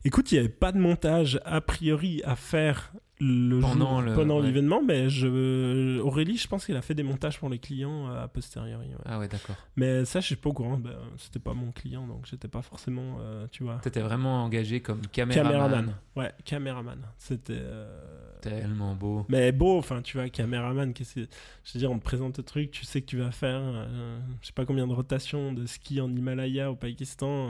[0.06, 2.92] Écoute, il n'y avait pas de montage a priori à faire
[3.26, 4.48] le Pendant jour- le- pendant ouais.
[4.48, 8.24] l'événement, mais je, Aurélie, je pense qu'elle a fait des montages pour les clients euh,
[8.24, 8.88] a posteriori.
[8.90, 8.96] ouais.
[9.06, 9.56] Ah ouais, d'accord.
[9.76, 10.78] Mais ça, je suis pas au courant.
[10.78, 13.80] Ben, c'était pas mon client, donc j'étais pas forcément, euh, tu vois.
[13.80, 15.52] T'étais vraiment engagé comme caméraman.
[15.52, 15.96] Caméraman.
[16.16, 17.00] Ouais, caméraman.
[17.18, 17.54] C'était.
[17.58, 18.00] euh,
[18.42, 19.26] Tellement beau.
[19.30, 21.22] Mais beau, enfin, tu vois, caméraman, qu'est-ce que...
[21.64, 24.20] Je veux dire, on te présente le truc, tu sais que tu vas faire, euh,
[24.42, 27.48] je sais pas combien de rotations de ski en Himalaya au Pakistan.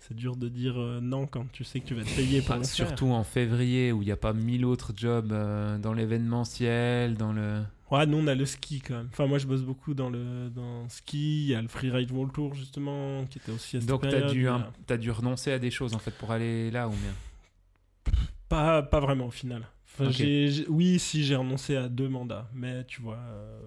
[0.00, 2.52] C'est dur de dire euh, non quand tu sais que tu vas te payer pour
[2.54, 2.86] Ah, le faire.
[2.88, 7.32] surtout en février où il n'y a pas mille autres jobs euh, dans l'événementiel, dans
[7.32, 7.62] le.
[7.90, 9.08] Ouais, nous, on a le ski quand même.
[9.12, 11.44] Enfin, moi, je bosse beaucoup dans le dans le ski.
[11.44, 14.30] Il y a le Freeride World Tour, justement, qui était aussi à cette Donc t'as
[14.30, 18.14] dû, un- t'as dû renoncer à des choses en fait pour aller là ou bien.
[18.48, 19.62] Pas, pas vraiment au final.
[19.86, 20.12] Enfin, Ok.
[20.12, 23.58] j'ai- j'ai- oui, si j'ai renoncé à deux mandats, mais tu vois, euh,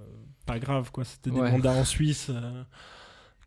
[0.46, 1.04] pas grave quoi.
[1.04, 1.52] C'était des Ouais.
[1.52, 2.32] mandats en Suisse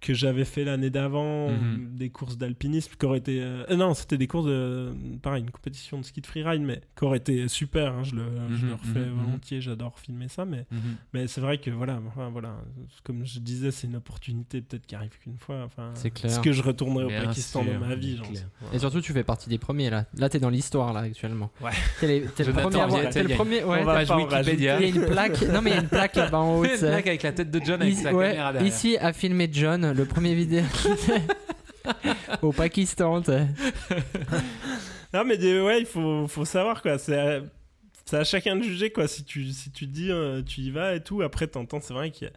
[0.05, 1.89] que j'avais fait l'année d'avant, Mhm.
[1.97, 3.41] des courses d'alpinisme, qui auraient été.
[3.41, 4.93] euh, euh, non, c'était des courses de.
[5.23, 7.93] Pareil, une compétition de ski de freeride, mais qui aurait été super.
[7.95, 10.67] hein, je, le, je Mhm, le refais mhm, volontiers, j'adore filmer ça, mais,
[11.13, 12.55] mais c'est vrai que voilà, enfin, voilà,
[13.03, 15.63] comme je disais, c'est une opportunité peut-être qui arrive qu'une fois.
[15.65, 16.31] Enfin, C'est clair.
[16.31, 19.13] Est-ce que je retournerai Bien au Pakistan sûr, dans ma vie sais- Et surtout, tu
[19.13, 20.05] fais partie des premiers là.
[20.19, 21.51] Là, t'es dans l'histoire là actuellement.
[21.63, 21.71] Ouais.
[22.01, 22.81] T'es, les- t'es le premier.
[22.81, 23.65] à avoir- t'es le premier.
[23.65, 23.85] Ouais.
[23.85, 24.81] Page Wikipédia.
[24.81, 25.43] Il y a une plaque.
[25.43, 26.65] Non, mais il y a une plaque là-bas en haut.
[26.65, 28.63] Une blague avec la tête de John avec Ici, sa caméra derrière.
[28.69, 30.63] ici a filmé John, le premier vidéo
[32.43, 33.23] au Pakistan.
[35.13, 36.99] Non, mais des- ouais, il faut, faut savoir quoi.
[36.99, 37.41] C'est à,
[38.05, 39.07] c'est à chacun de juger quoi.
[39.07, 41.95] Si tu, si tu te dis euh, tu y vas et tout, après t'entends, c'est
[41.95, 42.31] vrai a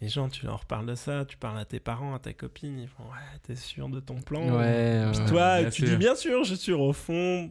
[0.00, 2.78] les gens, tu leur parles de ça, tu parles à tes parents, à ta copine,
[2.78, 4.58] ils font ouais, t'es sûr de ton plan?
[4.58, 5.04] Ouais.
[5.12, 5.26] Puis ouais.
[5.26, 5.88] toi, tu sûr.
[5.90, 6.80] dis bien sûr, je suis sûr.
[6.80, 7.50] Au fond,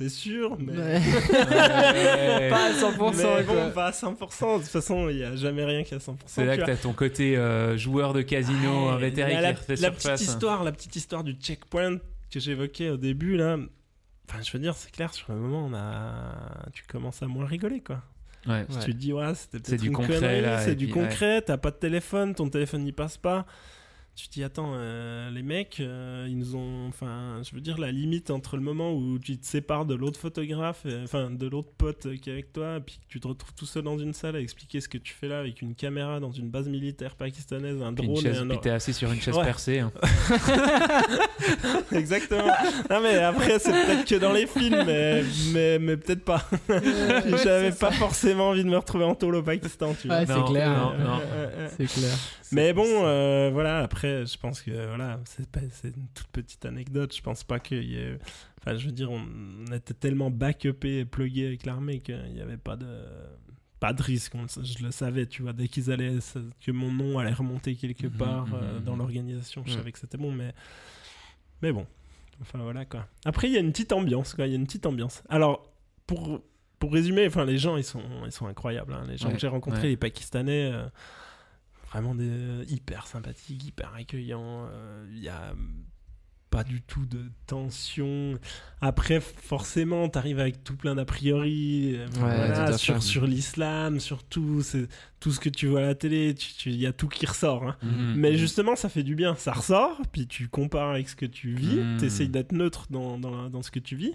[0.00, 0.72] t'es sûr, mais.
[0.72, 0.78] Ouais.
[0.78, 1.00] Ouais.
[2.50, 3.36] Pas à 100%.
[3.36, 3.70] mais bon, quoi.
[3.70, 4.56] pas à 100%.
[4.56, 6.14] De toute façon, il n'y a jamais rien qui est à 100%.
[6.26, 9.76] C'est là que t'as ton côté euh, joueur de casino Ouais, invétéré la, qui refait
[9.76, 11.98] la petite histoire, la petite histoire du checkpoint
[12.32, 13.58] que j'évoquais au début là.
[14.28, 16.70] Enfin, je veux dire, c'est clair, sur le moment, on a...
[16.72, 18.00] tu commences à moins rigoler, quoi.
[18.46, 18.64] Ouais.
[18.70, 18.84] Si Ouais.
[18.84, 21.72] tu te dis, ouais, c'était peut-être du une concret, c'est du puis, concret, t'as pas
[21.72, 23.44] de téléphone, ton téléphone n'y passe pas.
[24.20, 26.86] Tu te dis, attends, euh, les mecs, euh, ils nous ont.
[26.88, 30.20] Enfin, je veux dire, la limite entre le moment où tu te sépares de l'autre
[30.20, 33.18] photographe, et- enfin, de l'autre pote euh, qui est avec toi, et puis que tu
[33.18, 35.62] te retrouves tout seul dans une salle à expliquer ce que tu fais là avec
[35.62, 38.48] une caméra dans une base militaire pakistanaise, un Puis drone une chaise, et un.
[38.48, 39.44] puis t'es assis sur une chaise Ouais.
[39.44, 39.78] percée.
[39.78, 39.90] hein.
[41.92, 42.44] Exactement.
[42.90, 46.44] non, mais après, c'est peut-être que dans les films, mais, mais, mais peut-être pas.
[47.42, 50.18] J'avais pas forcément envie de me retrouver en tôle au Pakistan, tu vois.
[50.18, 50.70] Ouais, c'est clair.
[50.70, 51.16] non, non.
[51.16, 51.68] Euh, euh, euh.
[51.76, 52.12] C'est clair.
[52.52, 57.14] Mais bon, euh, voilà, après, je pense que voilà, c'est une toute petite anecdote.
[57.14, 58.18] Je pense pas qu'il y ait.
[58.60, 59.20] Enfin, je veux dire, on,
[59.68, 62.86] on était tellement backupé et plugué avec l'armée qu'il n'y avait pas de.
[63.78, 66.18] Pas de risque, on je le savais, tu vois, dès qu'ils allaient,
[66.60, 68.98] que mon nom allait remonter quelque Mhm, part mhm, euh, dans mhm.
[68.98, 70.52] l'organisation, je savais que c'était bon, mais.
[71.62, 71.86] Mais bon,
[72.42, 73.06] enfin voilà quoi.
[73.24, 75.22] Après, il y a une petite ambiance, quoi, il y a une petite ambiance.
[75.30, 75.72] Alors,
[76.06, 76.42] pour,
[76.78, 79.04] pour résumer, enfin, les gens, ils sont, ils sont incroyables, hein.
[79.08, 79.88] les gens Ouais, que j'ai rencontrés, ouais.
[79.88, 80.70] les Pakistanais.
[80.74, 80.84] euh,
[81.90, 84.66] vraiment des euh, hyper sympathiques, hyper accueillants.
[84.70, 85.52] euh, Il y a
[86.50, 88.34] pas du tout de tension.
[88.80, 94.24] Après, forcément, t'arrives avec tout plein d'a priori euh, Ouais, voilà, sur, sur l'islam, sur
[94.24, 94.60] tout,
[95.20, 96.34] tout ce que tu vois à la télé.
[96.66, 97.62] Il y a tout qui ressort.
[97.68, 97.76] hein.
[97.84, 98.14] Mhm.
[98.16, 99.36] Mais justement, ça fait du bien.
[99.36, 101.76] Ça ressort, puis tu compares avec ce que tu vis.
[101.76, 101.98] Mhm.
[101.98, 104.14] T'essayes d'être neutre dans, dans, dans ce que tu vis.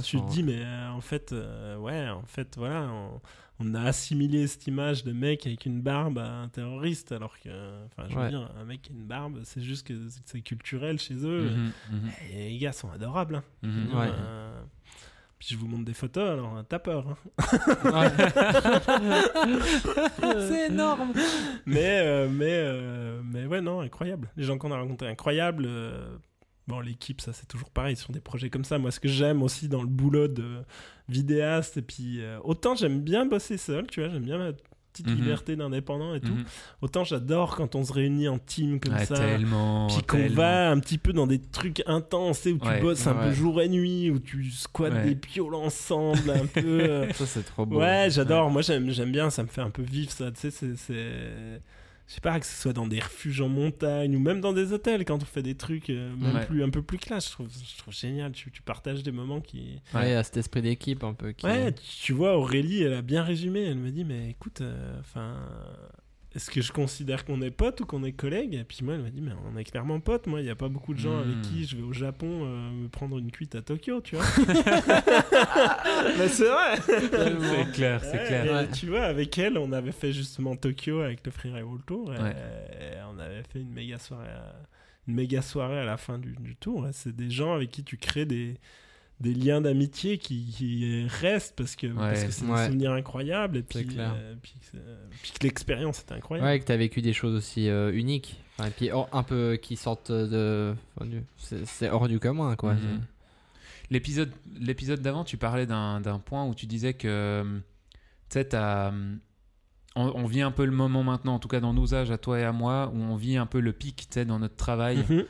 [0.00, 3.20] Tu te dis, mais euh, en fait, euh, ouais, en fait, voilà, on,
[3.58, 7.48] on a assimilé cette image de mec avec une barbe à un terroriste, alors que,
[7.86, 8.28] enfin, je veux Ouais.
[8.30, 9.94] dire, un mec qui a une barbe, c'est juste que
[10.26, 11.50] c'est- culturel chez eux.
[11.50, 13.36] Mhm, mhm, Et les gars sont adorables.
[13.36, 13.44] hein.
[13.62, 13.94] mhm.
[13.98, 14.08] Ouais.
[14.12, 14.60] Euh,
[15.38, 17.16] puis je vous montre des photos, alors t'as peur.
[17.38, 17.38] hein.
[20.48, 21.12] c'est énorme.
[21.66, 24.28] mais, euh, mais, euh, mais ouais, non, incroyable.
[24.36, 25.66] Les gens qu'on a rencontrés, incroyables.
[26.68, 28.78] Bon, l'équipe, ça c'est toujours pareil sur des projets comme ça.
[28.78, 30.62] Moi, ce que j'aime aussi dans le boulot de
[31.08, 34.52] vidéaste, et puis euh, autant j'aime bien bosser seul, tu vois, j'aime bien ma
[34.92, 35.14] petite Mhm.
[35.14, 36.32] liberté d'indépendant et tout.
[36.32, 36.44] Mhm.
[36.80, 39.14] Autant j'adore quand on se réunit en team comme ça.
[39.14, 39.86] tellement.
[39.88, 42.80] Puis qu'on va un petit peu dans des trucs intenses, tu sais, où tu Ouais,
[42.80, 45.04] bosses un peu jour et nuit, où tu squattes Ouais.
[45.04, 46.80] des pioles ensemble, un peu.
[46.90, 47.78] euh, Ça, c'est trop beau.
[47.78, 48.50] Ouais, j'adore.
[48.50, 49.28] Moi, j'aime, bien.
[49.30, 50.32] Ça me fait un peu vivre ça.
[50.32, 51.60] Tu sais, c'est-
[52.08, 54.72] je sais pas que ce soit dans des refuges en montagne ou même dans des
[54.72, 56.46] hôtels quand on fait des trucs euh, même Ouais.
[56.46, 57.26] plus un peu plus classe.
[57.26, 58.32] Je trouve, je trouve génial.
[58.32, 59.80] Tu, tu partages des moments qui.
[59.94, 61.32] Ouais, il y a cet esprit d'équipe un peu.
[61.32, 61.46] Qui...
[61.46, 63.64] Ouais, tu, tu vois, Aurélie, elle a bien résumé.
[63.64, 65.34] Elle me dit, mais écoute, euh, enfin.
[66.36, 68.54] Est-ce que je considère qu'on est potes ou qu'on est collègues?
[68.54, 70.26] Et puis moi, elle m'a dit, mais on est clairement potes.
[70.26, 71.40] Moi, il n'y a pas beaucoup de gens avec Hmm.
[71.42, 74.24] qui je vais au Japon euh, me prendre une cuite à Tokyo, tu vois.
[76.18, 78.46] mais c'est vrai C'est clair, c'est Ouais, clair.
[78.46, 78.68] et Ouais.
[78.70, 82.14] Tu vois, avec elle, on avait fait justement Tokyo avec le Freeride World Tour.
[82.14, 82.30] et- Ouais.
[82.80, 84.54] et on avait fait une méga soirée à,
[85.08, 86.86] une méga soirée à la fin du, du tour.
[86.92, 88.56] C'est des gens avec qui tu crées des,
[89.20, 92.26] des liens d'amitié qui, qui restent parce que parce Ouais.
[92.26, 92.60] que c'est Ouais.
[92.60, 93.56] des souvenirs incroyables.
[93.58, 94.12] Et C'est puis, clair.
[94.14, 94.78] euh, puis, que c'est-
[95.22, 96.46] puis que l'expérience était incroyable.
[96.48, 98.36] Ouais, que t'as vécu des choses aussi euh, uniques.
[98.58, 100.74] Enfin, et puis hors- un peu qui sortent de.
[101.54, 102.74] C'est hors du commun, quoi.
[102.74, 103.00] Mhm.
[103.90, 107.44] L'épisode, l'épisode d'avant, tu parlais d'un, d'un point où tu disais que, euh,
[107.94, 107.98] tu
[108.30, 108.90] sais, t'as,
[109.94, 112.18] on, on vit un peu le moment maintenant, en tout cas dans nos âges, à
[112.18, 114.56] toi et à moi, où on vit un peu le pic, tu sais, dans notre
[114.56, 115.04] travail.
[115.08, 115.24] Mhm.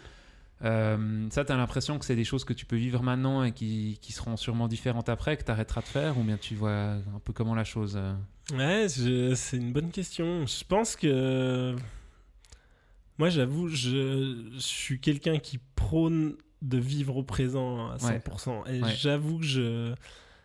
[0.64, 3.99] Euh, ça, t'as l'impression que c'est des choses que tu peux vivre maintenant et qui,
[4.01, 7.33] qui seront sûrement différentes après, que t'arrêteras de faire, ou bien tu vois un peu
[7.33, 7.97] comment la chose.
[7.97, 8.14] euh,
[8.53, 10.47] Ouais, c'est une bonne question.
[10.47, 11.76] Je pense que.
[13.18, 18.66] Moi, j'avoue, je, je suis quelqu'un qui prône de vivre au présent à 100%.
[18.70, 18.95] Et Ouais.
[18.95, 19.95] j'avoue que je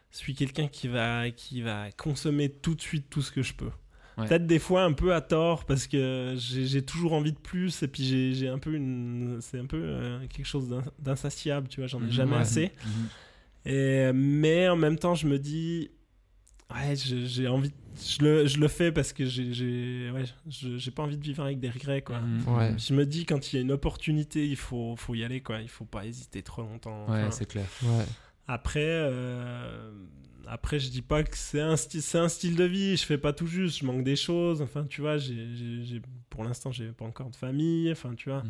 [0.09, 3.71] suis quelqu'un qui va, qui va consommer tout de suite tout ce que je peux.
[4.17, 4.27] Ouais.
[4.27, 7.87] Peut-être des fois un peu à tort parce que j'ai toujours envie de plus et
[7.87, 9.37] puis j'ai j'ai un peu une.
[9.41, 12.41] C'est un peu euh, quelque chose d'in- d'insatiable, tu vois, j'en ai Mhm, jamais ouais.
[12.41, 12.71] assez.
[12.85, 13.71] Mhm.
[13.73, 15.91] Et, mais en même temps, je me dis,
[16.73, 20.91] ouais, j'ai envie, je le, je le fais parce que j'ai, j'ai, ouais, je- j'ai
[20.91, 22.19] pas envie de vivre avec des regrets, quoi.
[22.19, 22.47] Mhm.
[22.57, 22.73] Ouais.
[22.77, 25.61] Je me dis, quand il y a une opportunité, il faut, faut y aller, quoi.
[25.61, 27.05] Il faut pas hésiter trop longtemps.
[27.07, 27.65] Ouais, Enfin, c'est clair.
[27.83, 28.05] Ouais.
[28.47, 29.91] après, euh,
[30.53, 32.97] après, je dis pas que c'est un, c'est un style de vie.
[32.97, 33.79] Je fais pas tout juste.
[33.79, 34.61] Je manque des choses.
[34.61, 37.91] Enfin, tu vois, j'ai, j'ai- j'ai- pour l'instant, j'ai pas encore de famille.
[37.91, 38.43] Enfin, tu vois.
[38.43, 38.49] Mhm.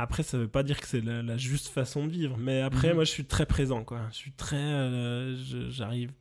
[0.00, 2.36] Après, ça veut pas dire que c'est la, la juste façon de vivre.
[2.38, 2.94] Mais après, Mhm.
[2.96, 4.02] moi, je suis très présent, quoi.
[4.10, 4.56] Je suis très.
[4.56, 6.12] euh, je- J'arrive.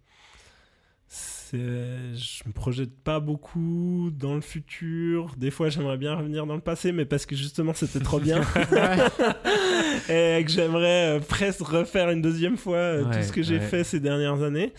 [1.54, 5.34] Je me projette pas beaucoup dans le futur.
[5.38, 8.42] Des fois, j'aimerais bien revenir dans le passé, mais parce que justement, c'était trop bien.
[10.10, 13.60] et que j'aimerais euh, presque refaire une deuxième fois euh, Ouais, tout ce que j'ai
[13.60, 13.66] ouais.
[13.68, 14.74] fait ces dernières années.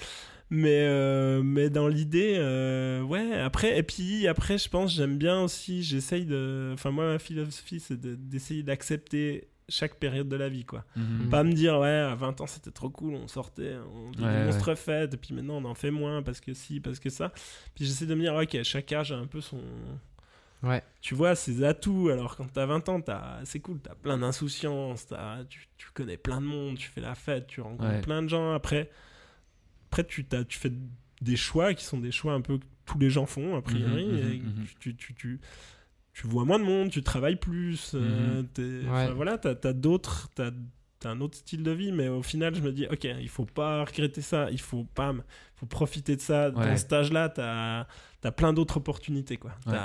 [0.51, 5.43] Mais, euh, mais dans l'idée, euh, ouais, après, et puis après, je pense, j'aime bien
[5.43, 6.71] aussi, j'essaye de.
[6.73, 10.85] Enfin, moi, ma philosophie, c'est de- d'essayer d'accepter chaque période de la vie, quoi.
[10.97, 11.29] Mhm.
[11.29, 14.45] Pas me dire, ouais, à 20 ans, c'était trop cool, on sortait, on Ouais, des
[14.45, 17.33] monstres fêtes, et puis maintenant, on en fait moins parce que si, parce que ça.
[17.75, 19.61] Puis j'essaie de me dire, ok, chaque âge a un peu son.
[20.63, 20.83] Ouais.
[21.01, 22.09] Tu vois, ses atouts.
[22.09, 26.17] Alors, quand t'as 20 ans, t'as- c'est cool, t'as plein d'insouciance, t'as- tu, tu connais
[26.17, 28.01] plein de monde, tu fais la fête, tu rencontres Ouais.
[28.01, 28.53] plein de gens.
[28.55, 28.91] Après,
[29.91, 30.73] après tu, t'as- tu fais
[31.21, 34.07] des choix qui sont des choix un peu que tous les gens font, a priori.
[34.07, 34.67] Mhm, mhm, et mhm.
[34.81, 35.41] tu, tu, tu,
[36.21, 37.93] tu vois moins de monde, tu travailles plus.
[37.95, 38.91] euh, Mhm.
[38.91, 39.13] Ouais.
[39.13, 40.29] voilà, t'as as, d'autres.
[41.01, 43.45] T'as un autre style de vie, mais au final, je me dis, ok, il faut
[43.45, 45.15] pas regretter ça, il faut pas,
[45.55, 46.51] faut profiter de ça.
[46.51, 46.77] Dans Ouais.
[46.77, 47.87] cet âge-là, t'as
[48.25, 49.53] as plein d'autres opportunités, quoi.
[49.69, 49.77] Ouais.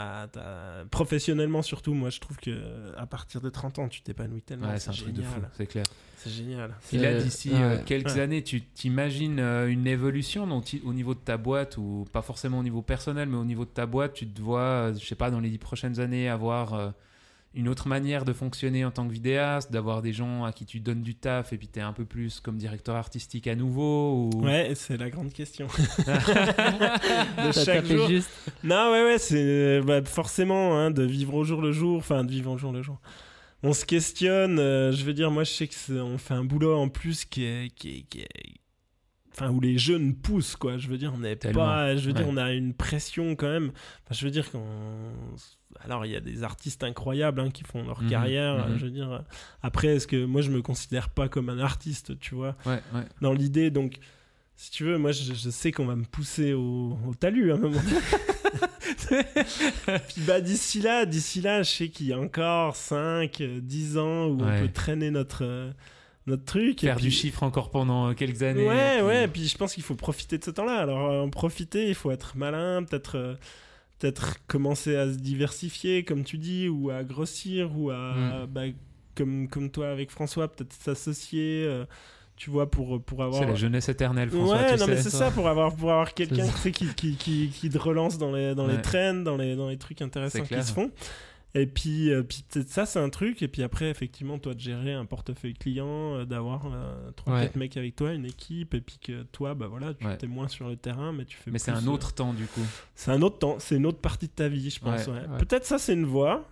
[0.90, 4.68] Professionnellement surtout, moi, je trouve que à partir de 30 ans, tu t'épanouis tellement.
[4.70, 5.50] Ouais, c'est un truc de fou, génial.
[5.54, 5.86] c'est clair.
[6.18, 6.74] C'est génial.
[6.94, 7.62] Et là, Euh, d'ici ouais.
[7.62, 8.20] euh, quelques Ouais.
[8.22, 12.60] années, tu t'imagines euh, une évolution dont au niveau de ta boîte, ou pas forcément
[12.60, 15.16] au niveau personnel, mais au niveau de ta boîte, tu te vois, euh, je sais
[15.16, 16.90] pas, dans les dix prochaines années, avoir euh,
[17.56, 20.80] une autre manière de fonctionner en tant que vidéaste, d'avoir des gens à qui tu
[20.80, 24.30] donnes du taf et puis tu es un peu plus comme directeur artistique à nouveau
[24.34, 24.42] ou...
[24.44, 25.68] Ouais, c'est la grande question.
[26.08, 28.08] De chaque jour.
[28.08, 28.30] juste.
[28.64, 32.32] Non, ouais, ouais, c'est bah, forcément hein, de vivre au jour le jour, enfin de
[32.32, 33.00] vivre au jour le jour.
[33.62, 36.76] On se questionne, euh, je veux dire, moi je sais que on fait un boulot
[36.76, 38.60] en plus qui est, qui est, qui est-
[39.34, 40.78] enfin où les jeunes poussent quoi.
[40.78, 43.72] Je veux dire, on n'est pas, je veux dire, on a une pression quand même.
[44.06, 44.64] Enfin, je veux dire qu'on,
[45.84, 48.68] alors il y a des artistes incroyables hein, qui font leur Mhm, carrière.
[48.70, 48.78] mhm.
[48.78, 49.24] Je veux dire,
[49.62, 52.56] après, est-ce que moi je me considère pas comme un artiste, tu vois?
[52.66, 53.04] Ouais, ouais.
[53.22, 53.72] dans l'idée.
[53.72, 53.98] Donc,
[54.56, 57.56] si tu veux, moi, je, je sais qu'on va me pousser au, au talus à
[57.56, 57.82] un moment.
[59.08, 64.28] Puis bah, d'ici là, d'ici là, je sais qu'il y a encore 5, 10 ans
[64.28, 64.60] où Ouais.
[64.60, 65.72] on peut traîner notre, euh,
[66.28, 66.80] notre truc.
[66.82, 68.68] Faire puis- du chiffre encore pendant euh, quelques années.
[68.68, 70.78] Ouais, et puis- ouais, puis je pense qu'il faut profiter de ce temps-là.
[70.80, 73.36] Alors, euh, en profiter, il faut être malin, peut-être euh,
[74.00, 78.46] peut-être commencer à se diversifier, comme tu dis, ou à grossir, ou à, Mm.
[78.48, 78.62] bah,
[79.16, 81.86] comme, comme toi avec François, peut-être s'associer, euh,
[82.36, 83.42] tu vois, pour, pour avoir...
[83.44, 84.58] C'est la jeunesse éternelle, François.
[84.58, 87.70] ouais, tu non, mais c'est ça, pour avoir, pour avoir quelqu'un qui, qui, qui, qui
[87.70, 90.74] te relance dans les, dans les trends, dans les, dans les trucs intéressants qui se
[90.74, 90.90] font.
[91.56, 93.44] Et puis, euh, puis ça, c'est un truc.
[93.44, 97.52] Et puis après, effectivement, toi, de gérer un portefeuille client, euh, d'avoir euh, 3-4 Ouais.
[97.56, 100.18] mecs avec toi, une équipe, et puis que toi, bah voilà, tu Ouais.
[100.22, 102.48] es moins sur le terrain, mais tu fais Mais c'est un euh, autre temps, du
[102.48, 102.66] coup.
[102.96, 105.06] c'est un autre temps, c'est une autre partie de ta vie, je pense.
[105.08, 105.22] Ouais.
[105.40, 106.48] Peut-être ça, c'est une voie.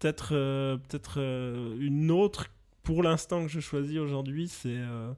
[0.00, 2.46] Peut-être euh, peut-être euh, une autre,
[2.82, 5.12] pour l'instant, que je choisis aujourd'hui, c'est euh,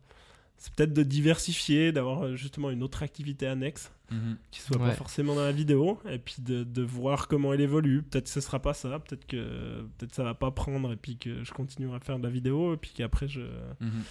[0.58, 4.36] c'est peut-être de diversifier, d'avoir euh, justement une autre activité annexe Mhm.
[4.52, 4.90] qui soit Ouais.
[4.90, 8.02] pas forcément dans la vidéo, et puis de, de voir comment elle évolue.
[8.02, 11.16] Peut-être que ce sera pas ça, peut-être que peut-être ça va pas prendre, et puis
[11.16, 13.40] que je continuerai à faire de la vidéo, et puis qu'après je.
[13.80, 14.02] Mhm.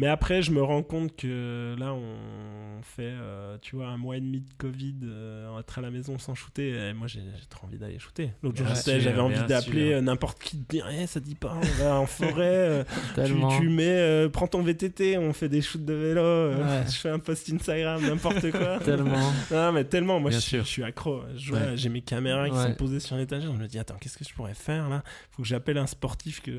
[0.00, 4.16] Mais après, je me rends compte que là, on fait, euh, tu vois, un mois
[4.16, 6.70] et demi de Covid, euh, être à la maison sans shooter.
[6.88, 7.20] Et moi, j'ai
[7.50, 8.30] trop envie d'aller shooter.
[8.42, 11.82] L'autre jour, j'avais envie d'appeler euh, n'importe qui, de dire, Eh, ça dit pas, on
[11.84, 12.32] va en forêt.
[12.38, 12.84] euh,
[13.58, 16.52] tu, mets, prends ton VTT, on fait des shoots de vélo.
[16.54, 16.84] Ouais.
[16.86, 18.78] Je fais un post Instagram, n'importe quoi.
[18.84, 19.30] Tellement.
[19.50, 20.64] Non, mais tellement, moi, je, suis- sûr.
[20.64, 21.20] je suis accro.
[21.52, 21.76] Ouais.
[21.76, 22.64] J'ai mes caméras qui Ouais.
[22.68, 23.52] sont posées sur l'étagère.
[23.54, 25.02] Je me dis, attends, qu'est-ce que je pourrais faire là?
[25.32, 26.52] Faut que j'appelle un sportif que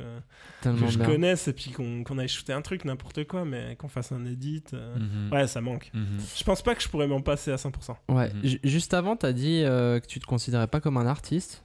[0.64, 1.06] je bien.
[1.08, 4.26] connaisse et puis qu'on qu'on aille shooter un truc, n'importe quoi, mais qu'on fasse un
[4.26, 4.64] edit.
[4.74, 5.32] euh, Mhm.
[5.34, 5.90] Ouais, ça manque.
[5.94, 6.20] Mhm.
[6.38, 7.98] Je pense pas que je pourrais m'en passer à 100%.
[8.10, 8.32] Ouais.
[8.34, 8.46] Mhm.
[8.46, 11.64] Ju- Juste avant, t'as dit euh, que tu te considérais pas comme un artiste.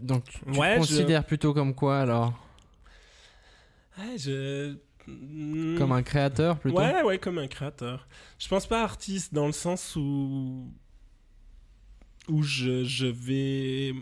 [0.00, 2.32] Donc, tu tu Ouais, te je- considères plutôt comme quoi alors?
[3.98, 4.76] Ouais, je.
[5.06, 5.76] Mm.
[5.78, 6.78] Comme un créateur plutôt?
[6.78, 8.06] Ouais, ouais, comme un créateur.
[8.38, 10.68] Je pense pas artiste dans le sens où.
[12.28, 13.92] où je, je vais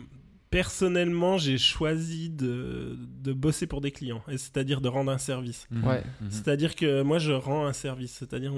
[0.49, 5.67] personnellement, j'ai choisi de, de bosser pour des clients, c'est-à-dire de rendre un service.
[5.69, 5.83] Mhm.
[5.87, 6.03] Ouais.
[6.21, 6.31] Mhm.
[6.31, 8.13] C'est-à-dire que moi, je rends un service.
[8.13, 8.53] C'est-à-dire,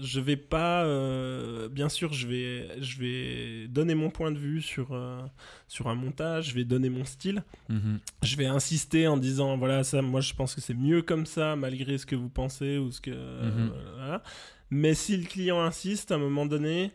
[0.00, 0.84] je vais pas.
[0.84, 5.20] euh, bien sûr, je vais, je vais donner mon point de vue sur, euh,
[5.68, 7.42] sur un montage, je vais donner mon style.
[7.68, 8.00] Mhm.
[8.22, 11.54] Je vais insister en disant voilà, ça, moi, je pense que c'est mieux comme ça,
[11.56, 13.10] malgré ce que vous pensez ou ce que.
[13.14, 14.22] euh, voilà.
[14.70, 16.90] Mais si le client insiste, à un moment donné.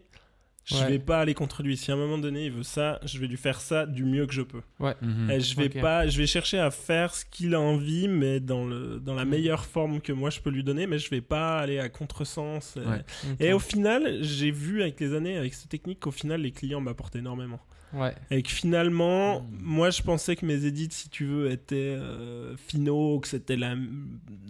[0.69, 0.87] Je Ouais.
[0.89, 1.77] vais pas aller contre lui.
[1.77, 4.25] Si à un moment donné il veut ça, je vais lui faire ça du mieux
[4.27, 4.61] que je peux.
[4.81, 5.31] Mhm.
[5.31, 8.65] Et je vais pas, je vais chercher à faire ce qu'il a envie, mais dans
[8.65, 9.29] le dans la Mm.
[9.29, 12.75] meilleure forme que moi je peux lui donner, mais je vais pas aller à contresens.
[12.75, 13.05] Et, Ouais.
[13.47, 16.81] et au final, j'ai vu avec les années, avec cette technique, qu'au final les clients
[16.81, 17.61] m'apportent énormément.
[17.93, 18.13] Ouais.
[18.31, 19.45] Et que finalement, Mm.
[19.61, 23.75] moi je pensais que mes edits, si tu veux, étaient euh, finaux, que c'était la,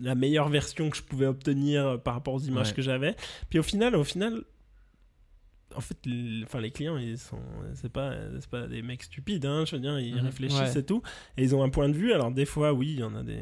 [0.01, 2.73] la meilleure version que je pouvais obtenir par rapport aux images Ouais.
[2.73, 3.15] que j'avais.
[3.51, 4.41] Puis au final, au final.
[5.77, 7.39] En fait, les, enfin, les clients, ils sont,
[7.75, 10.25] c'est pas, c'est pas des mecs stupides, hein, je veux dire, ils Mhm.
[10.25, 10.79] réfléchissent Ouais.
[10.79, 11.01] et tout,
[11.37, 12.11] et ils ont un point de vue.
[12.13, 13.37] Alors des fois, oui, il y en a des,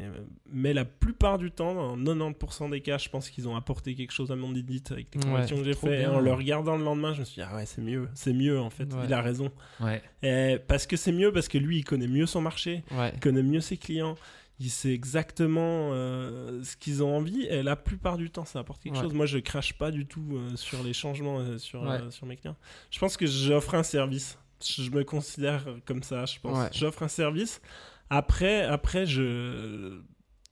[0.52, 4.12] mais la plupart du temps, dans 90% des cas, je pense qu'ils ont apporté quelque
[4.12, 6.02] chose à mon edit avec les Ouais, corrections que j'ai fait.
[6.02, 8.32] Et en le regardant le lendemain, je me suis dit, ah ouais, c'est mieux, c'est
[8.34, 8.88] mieux en fait.
[9.04, 9.50] Il a raison.
[9.80, 10.02] Ouais.
[10.22, 12.84] Et parce que c'est mieux, parce que lui, il connaît mieux son marché,
[13.14, 14.14] il connaît mieux ses clients,
[14.58, 18.82] il sait exactement euh, ce qu'ils ont envie, et la plupart du temps, ça apporte
[18.82, 19.02] quelque Ouais.
[19.02, 19.12] chose.
[19.12, 22.00] Moi, je crache pas du tout euh, sur les changements euh, sur, Ouais.
[22.00, 22.56] euh, sur mes clients.
[22.90, 24.38] Je pense que j'offre un service.
[24.64, 26.56] Je me considère comme ça, je pense.
[26.58, 26.68] Ouais.
[26.72, 27.60] J'offre un service.
[28.08, 30.00] Après, après je,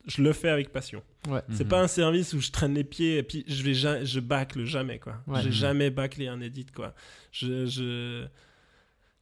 [0.06, 1.02] je le fais avec passion.
[1.28, 1.40] Ouais.
[1.50, 1.70] C'est Mhm.
[1.70, 4.64] pas un service où je traîne les pieds et puis je vais ja- je bâcle
[4.66, 5.22] jamais quoi.
[5.26, 5.40] Ouais.
[5.40, 5.54] J'ai Mhm.
[5.54, 6.94] jamais bâclé un edit quoi.
[7.32, 8.26] Je, je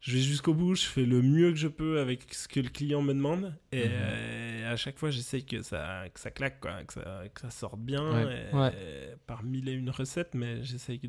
[0.00, 2.70] je vais jusqu'au bout, je fais le mieux que je peux avec ce que le
[2.70, 3.92] client me demande et Mhm.
[4.72, 7.50] Euh, à chaque fois j'essaie que ça que ça claque quoi, que ça, que ça
[7.50, 8.48] sorte bien Ouais.
[8.52, 8.68] et- Ouais.
[8.70, 11.06] et par mille et une recettes mais j'essaie que-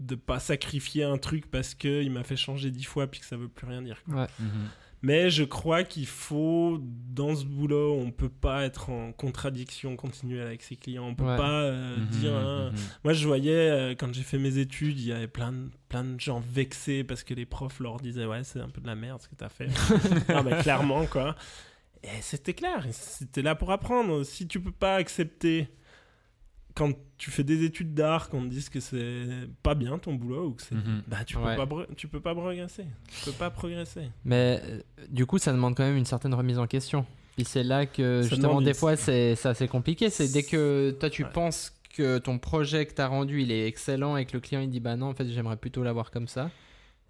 [0.00, 3.26] de pas sacrifier un truc parce que il m'a fait changer dix fois puis que
[3.26, 4.02] ça veut plus rien dire.
[4.04, 4.22] quoi.
[4.22, 4.26] Ouais.
[4.38, 4.68] Mhm.
[5.02, 10.46] Mais je crois qu'il faut, dans ce boulot, on peut pas être en contradiction continuelle
[10.46, 11.04] avec ses clients.
[11.06, 11.38] On peut Ouais.
[11.38, 12.06] pas euh, Mhm.
[12.08, 12.34] dire.
[12.36, 12.70] hein.
[12.70, 12.78] Mhm.
[13.04, 16.04] Moi, je voyais, euh, quand j'ai fait mes études, il y avait plein de, plein
[16.04, 18.94] de gens vexés parce que les profs leur disaient Ouais, c'est un peu de la
[18.94, 19.68] merde ce que t'as fait.
[20.28, 21.34] non, mais clairement, quoi.
[22.02, 24.22] Et c'était clair, c'était là pour apprendre.
[24.24, 25.68] Si tu peux pas accepter
[26.74, 29.26] quand tu fais des études d'art qu'on te dise que c'est
[29.62, 31.02] pas bien ton boulot ou que c'est Mhm.
[31.08, 31.56] bah tu Ouais.
[31.56, 35.52] peux pas tu peux pas progresser tu peux pas progresser Mais euh, du coup, ça
[35.52, 37.04] demande quand même une certaine remise en question.
[37.36, 40.10] Puis c'est là que Ça justement, des fois, c'est c'est assez compliqué.
[40.10, 41.30] C'est dès que toi, tu Ouais.
[41.32, 44.60] penses que ton projet que tu as rendu, il est excellent et que le client,
[44.60, 46.50] il dit, bah non, en fait, j'aimerais plutôt l'avoir comme ça.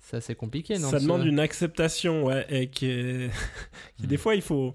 [0.02, 3.28] C'est assez compliqué, non ça demande une acceptation ouais et que
[3.96, 4.18] qui, des Mhm.
[4.20, 4.74] fois il faut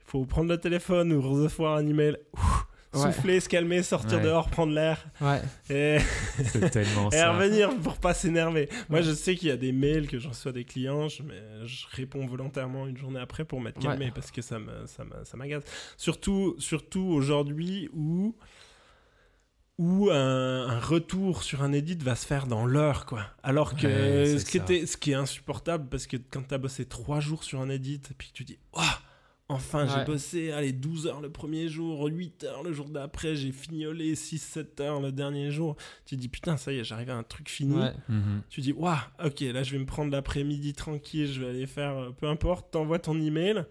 [0.00, 3.00] il faut prendre le téléphone ou recevoir un email ouf, Ouais.
[3.12, 4.24] souffler se calmer sortir Ouais.
[4.24, 5.40] dehors prendre l'air Ouais.
[5.68, 5.98] et,
[6.44, 7.32] C'est tellement et ça.
[7.32, 10.52] revenir pour pas s'énerver moi je sais qu'il y a des mails que je reçois
[10.52, 11.34] des clients je, mais
[11.66, 14.12] je réponds volontairement une journée après pour m'être calmé Ouais.
[14.14, 15.64] parce que ça me ça me- ça m'agace
[15.96, 18.36] surtout surtout aujourd'hui où
[19.78, 23.26] où un, un retour sur un edit va se faire dans l'heure, quoi.
[23.42, 24.64] Alors que Ouais, ce, qui ça.
[24.64, 28.00] était, ce qui est insupportable, parce que quand t'as bossé trois jours sur un edit,
[28.10, 29.00] et puis que tu dis, Ouah,
[29.48, 33.50] enfin j'ai bossé, allez, 12 heures le premier jour, 8 heures le jour d'après, j'ai
[33.52, 37.22] fignolé 6-7 heures le dernier jour, tu dis, putain, ça y est, j'arrive à un
[37.24, 37.76] truc fini.
[37.76, 37.92] Ouais.
[38.08, 38.42] Mhm.
[38.48, 41.96] Tu dis, waouh, ok, là je vais me prendre l'après-midi tranquille, je vais aller faire,
[41.98, 43.64] euh, peu importe, t'envoies ton email,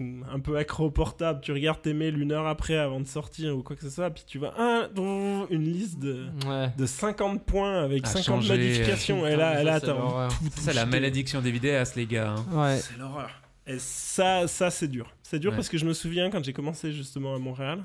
[0.00, 3.62] un peu accro portable, tu regardes tes mails une heure après avant de sortir ou
[3.62, 4.88] quoi que ce soit, puis tu vas, un,
[5.50, 6.70] une liste de, Ouais.
[6.76, 10.28] de 50 points avec À 50 changer, modifications, et là, là c'est t'as
[10.60, 12.34] C'est la malédiction des vidéastes, les gars.
[12.36, 12.44] hein.
[12.52, 12.78] Ouais.
[12.78, 13.30] C'est l'horreur.
[13.66, 15.14] Et ça, ça c'est dur.
[15.22, 15.56] C'est dur Ouais.
[15.56, 17.84] parce que je me souviens quand j'ai commencé justement à Montréal,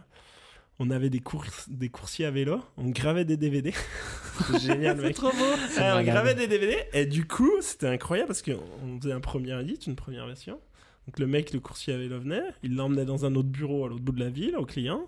[0.80, 3.72] on avait des, courses, des coursiers à vélo, on gravait des DVD.
[4.47, 5.14] C'était génial, mec.
[5.16, 5.43] trop beau.
[5.78, 9.60] Euh, on gravait des DVD et du coup c'était incroyable parce qu'on faisait un premier
[9.62, 10.60] edit, une première version.
[11.10, 14.03] Donc le mec, le coursier vélo venait, il l'emmenait dans un autre bureau à l'autre
[14.03, 15.07] bout de la ville au client.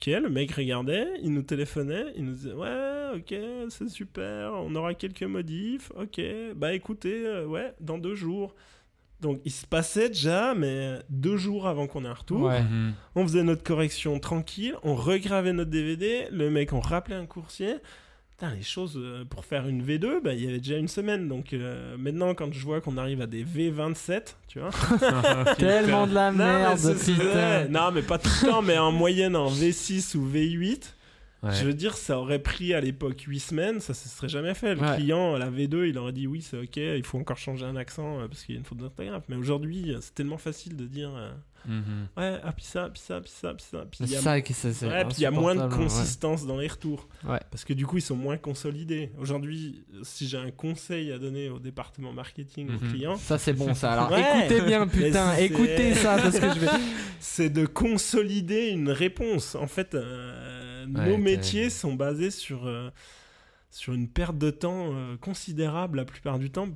[0.00, 3.34] Ok, le mec regardait, il nous téléphonait, il nous disait ouais, ok,
[3.68, 6.20] c'est super, on aura quelques modifs, ok,
[6.56, 8.56] bah écoutez, euh, ouais, dans deux jours.
[9.20, 12.42] Donc il se passait déjà, mais deux jours avant qu'on ait un retour.
[12.42, 12.64] Ouais.
[12.64, 12.94] Mhm.
[13.14, 17.76] On faisait notre correction tranquille, on regravait notre DVD, le mec, on rappelait un coursier.
[18.38, 21.26] Putain, les choses euh, pour faire une V2, bah, il y avait déjà une semaine.
[21.26, 24.70] Donc euh, maintenant, quand je vois qu'on arrive à des V27, tu vois.
[25.58, 27.64] Tellement de la Non, mais merde, putain.
[27.68, 30.82] non, mais pas tout le temps, mais en moyenne en V6 ou V8.
[31.42, 31.50] Ouais.
[31.52, 34.74] Je veux dire, ça aurait pris à l'époque 8 semaines, ça se serait jamais fait.
[34.76, 34.96] Le Ouais.
[34.96, 37.74] client, à la V2, il aurait dit oui, c'est ok, il faut encore changer un
[37.76, 39.24] accent euh, parce qu'il y a une faute d'orthographe.
[39.28, 41.10] Mais aujourd'hui, c'est tellement facile de dire.
[41.66, 42.08] Mhm.
[42.16, 43.84] Ouais, ah, puis ça, puis ça, puis ça, puis ça.
[43.90, 45.68] Puis C'est a- ça qui c'est c'est Ouais, puis il y a moins de ouais.
[45.68, 47.08] consistance dans les retours.
[47.24, 47.40] Ouais.
[47.50, 49.10] Parce que du coup, ils sont moins consolidés.
[49.18, 52.92] Aujourd'hui, si j'ai un conseil à donner au département marketing, aux Mhm.
[52.92, 53.92] clients, Ça c'est bon ça.
[53.92, 54.46] Alors Ouais.
[54.46, 56.66] écoutez bien putain, écoutez ça parce que je vais.
[57.20, 59.54] c'est de consolider une réponse.
[59.54, 62.88] En fait, euh, Ouais, nos métiers sont basés sur, euh,
[63.70, 66.68] sur une perte de temps euh, considérable la plupart du temps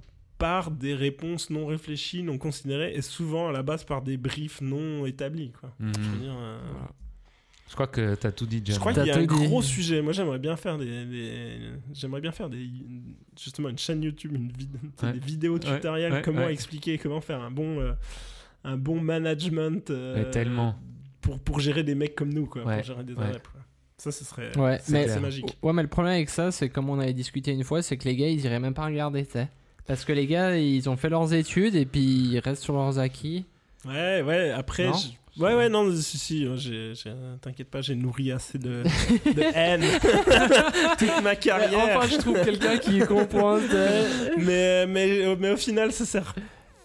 [0.42, 4.60] par des réponses non réfléchies, non considérées, et souvent à la base par des briefs
[4.60, 5.52] non établis.
[5.52, 5.72] Quoi.
[5.78, 5.92] Mhm.
[5.94, 6.88] Je veux dire, euh, Voilà.
[7.68, 8.74] Je crois que t'as tout dit, John.
[8.74, 9.26] Je crois qu'il y a un dit.
[9.26, 10.02] gros sujet.
[10.02, 11.58] Moi, j'aimerais bien faire des, des-
[11.94, 12.68] j'aimerais bien faire des,
[13.40, 14.68] justement une chaîne YouTube, une vid-
[15.02, 15.12] Ouais.
[15.12, 16.52] des vidéos tutoriels, Ouais, ouais, comment ouais.
[16.52, 17.92] expliquer, comment faire un bon, euh,
[18.64, 19.88] un bon management.
[19.90, 20.74] euh, Mais tellement.
[21.20, 22.64] Pour pour gérer des mecs comme nous, quoi.
[22.64, 23.24] Ouais, Pour gérer des ouais.
[23.26, 23.60] adeptes, quoi.
[23.96, 24.54] Ça, ce serait.
[24.58, 25.56] Ouais, mais magique.
[25.62, 28.04] ouais, mais le problème avec ça, c'est comme on avait discuté une fois, c'est que
[28.08, 29.48] les gars, ils iraient même pas regarder, tu sais.
[29.86, 32.98] Parce que les gars, ils ont fait leurs études et puis ils restent sur leurs
[32.98, 33.44] acquis.
[33.84, 34.50] Ouais, ouais.
[34.50, 36.46] Après, Non je- ouais, ouais, non, si, si.
[36.56, 36.92] j'ai-
[37.40, 39.82] T'inquiète pas, j'ai nourri assez de, de haine
[40.98, 41.96] toute ma carrière.
[41.96, 43.58] Enfin, je trouve quelqu'un qui comprend.
[44.38, 46.34] mais, mais, mais au final, ça sert.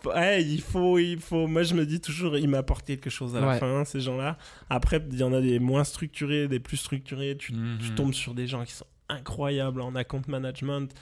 [0.06, 1.48] Ouais, il faut, il faut.
[1.48, 3.60] Moi, je me dis toujours, il m'a apporté quelque chose à la Ouais.
[3.60, 4.38] fin, ces gens-là.
[4.70, 7.36] Après, il y en a des moins structurés, des plus structurés.
[7.38, 7.78] Tu, Mhm.
[7.82, 10.93] tu tombes sur des gens qui sont incroyables en account management,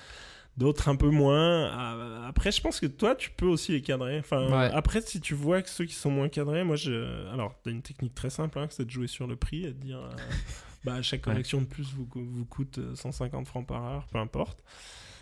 [0.57, 1.69] d'autres un peu moins.
[1.71, 4.19] Ah, Après, je pense que toi, tu peux aussi les cadrer.
[4.19, 4.71] Enfin, Ouais.
[4.73, 7.27] après, si tu vois que ceux qui sont moins cadrés, moi, je.
[7.31, 9.79] Alors, t'as une technique très simple, hein, c'est de jouer sur le prix et de
[9.79, 9.99] dire.
[9.99, 10.09] euh,
[10.85, 11.33] bah, chaque Ouais.
[11.33, 14.63] correction de plus vous, vous coûte euh, 150 francs par heure, peu importe.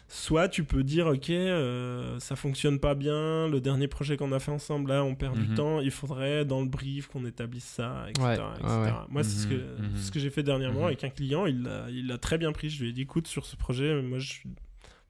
[0.09, 4.39] Soit tu peux dire, ok, euh, ça fonctionne pas bien, le dernier projet qu'on a
[4.39, 5.45] fait ensemble, là, on perd Mhm.
[5.45, 8.23] du temps, il faudrait dans le brief qu'on établisse ça, etc.
[8.27, 8.67] Ouais, etc.
[8.83, 8.91] ouais.
[9.09, 9.97] Moi, c'est ce que, Mhm, mhm.
[9.97, 10.85] ce que j'ai fait dernièrement Mhm.
[10.87, 12.69] avec un client, il l'a il l'a très bien pris.
[12.69, 14.49] Je lui ai dit, écoute, sur ce projet, moi, je suis...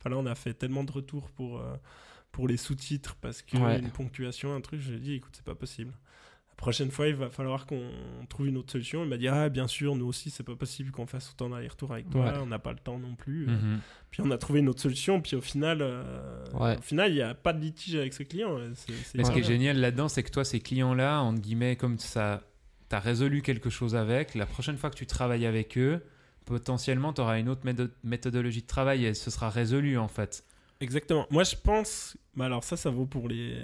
[0.04, 1.76] enfin, là, on a fait tellement de retours pour, euh,
[2.32, 3.80] pour les sous-titres parce que Ouais.
[3.80, 5.93] une ponctuation, un truc, je lui ai dit, écoute, c'est pas possible.
[6.49, 7.89] La prochaine fois, il va falloir qu'on
[8.30, 9.04] trouve une autre solution.
[9.04, 11.91] Il m'a dit, ah, bien sûr, nous aussi, c'est pas possible qu'on fasse autant d'aller-retour
[11.91, 12.38] avec toi, Ouais.
[12.41, 13.47] on n'a pas le temps non plus.
[13.47, 13.80] Mhm.
[14.12, 16.78] Puis on a trouvé une autre solution, puis au final, euh, Ouais.
[16.78, 18.58] au final, il n'y a pas de litige avec ce client.
[19.16, 22.43] Mais ce qui est génial là-dedans, c'est que toi, ces clients-là, entre guillemets, comme ça,
[22.88, 26.01] t'as résolu quelque chose avec, la prochaine fois que tu travailles avec eux,
[26.45, 30.43] potentiellement, tu auras une autre métho- méthodologie de travail et ce sera résolu en fait.
[30.81, 31.25] Exactement.
[31.29, 32.17] Moi, je pense.
[32.35, 33.55] bah alors, ça, ça vaut pour les,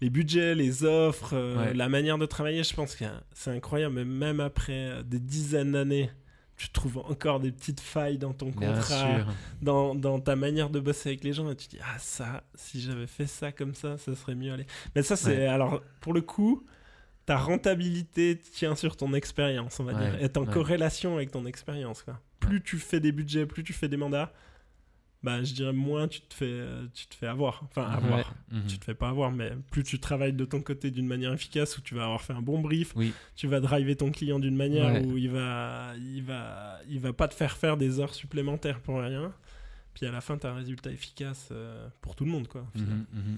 [0.00, 1.74] les budgets, les offres, euh, Ouais.
[1.74, 2.62] la manière de travailler.
[2.62, 3.94] Je pense que c'est incroyable.
[3.94, 6.10] Mais même après euh, des dizaines d'années,
[6.58, 9.26] tu trouves encore des petites failles dans ton contrat,
[9.62, 11.50] dans, dans ta manière de bosser avec les gens.
[11.50, 14.66] Et tu dis, ah, ça, si j'avais fait ça comme ça, ça serait mieux allé.
[14.94, 15.36] Mais ça, c'est.
[15.38, 15.46] Ouais.
[15.46, 16.64] Alors, pour le coup.
[17.26, 20.52] Ta rentabilité tient sur ton expérience, on va Ouais, dire, est en ouais.
[20.52, 22.04] corrélation avec ton expérience.
[22.40, 24.32] Plus tu fais des budgets, plus tu fais des mandats,
[25.24, 27.62] bah, je dirais moins tu te fais, euh, tu te fais avoir.
[27.64, 28.18] Enfin, avoir.
[28.52, 28.58] Ouais.
[28.58, 28.66] Mhm.
[28.68, 31.76] Tu te fais pas avoir, mais plus tu travailles de ton côté d'une manière efficace,
[31.78, 33.12] où tu vas avoir fait un bon brief, Oui.
[33.34, 37.26] tu vas driver ton client d'une manière où il va, il, va, il va pas
[37.26, 39.32] te faire faire des heures supplémentaires pour rien.
[39.94, 42.46] Puis à la fin, tu as un résultat efficace euh, pour tout le monde.
[42.46, 42.64] Quoi.
[42.76, 43.36] Mhm, mhm.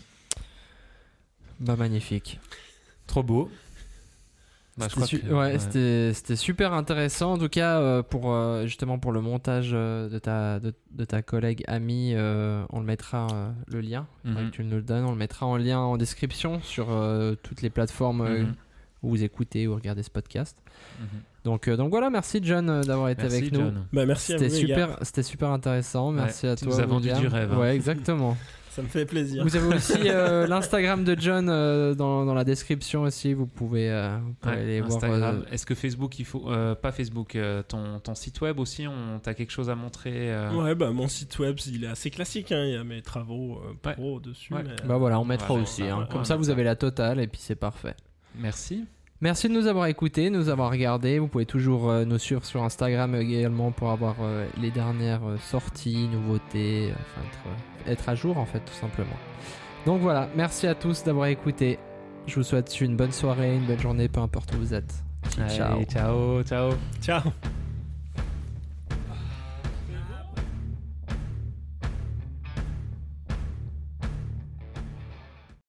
[1.61, 2.39] Bah magnifique.
[3.07, 3.51] Trop beau.
[4.79, 5.59] Bah, C'était su- que- ouais, ouais.
[5.59, 7.33] c'était c'était super intéressant.
[7.33, 11.05] En tout cas, euh, pour euh, justement pour le montage euh, de ta de, de
[11.05, 14.07] ta collègue amie, euh, on le mettra euh, le lien.
[14.25, 14.37] Mhm.
[14.37, 15.05] que tu nous le donnes.
[15.05, 18.55] On le mettra en lien en description sur euh, toutes les plateformes Mhm.
[19.03, 20.57] où vous écoutez ou regardez ce podcast.
[21.01, 21.07] Mhm.
[21.45, 23.71] Donc euh, donc voilà, merci John d'avoir été Merci, avec nous.
[23.93, 24.75] Bah, merci à vous, C'était les gars.
[24.87, 26.11] super, c'était super intéressant.
[26.13, 26.75] Merci à tu toi.
[26.75, 27.59] nous as vendu du rêve, hein.
[27.59, 28.37] Ouais, exactement.
[28.79, 29.43] Ça me fait plaisir.
[29.43, 33.35] Vous avez aussi euh, l'Instagram de John euh, dans, dans la description aussi.
[33.35, 34.97] Vous pouvez, euh, vous pouvez Ouais, aller voir.
[35.03, 35.43] Instagram.
[35.45, 36.49] euh, Est-ce que Facebook, il faut.
[36.49, 40.33] euh, pas Facebook, euh, ton, ton site web aussi, on t'as quelque chose à montrer
[40.33, 42.53] euh, Ouais, bah mon site web, il est assez classique.
[42.53, 43.95] hein, Il y a mes travaux euh, Ouais.
[43.95, 44.55] pro dessus.
[44.55, 44.63] Ouais.
[44.63, 45.83] mais, euh, Bah voilà, on mettra Ouais, aussi.
[45.83, 46.07] hein.
[46.13, 46.53] Comme ça, vous ça.
[46.53, 47.97] avez la totale et puis c'est parfait.
[48.39, 48.85] Merci.
[49.21, 51.19] Merci de nous avoir écoutés, de nous avoir regardés.
[51.19, 55.37] Vous pouvez toujours euh, nous suivre sur Instagram également pour avoir euh, les dernières euh,
[55.39, 59.17] sorties, nouveautés, enfin être, être à jour en fait tout simplement.
[59.87, 61.79] Donc voilà, merci à tous d'avoir écouté.
[62.27, 65.03] Je vous souhaite une bonne soirée, une bonne journée, peu importe où vous êtes.
[65.49, 65.77] Ciao.
[65.77, 66.73] Allez, ciao, ciao.
[67.03, 67.23] Ciao.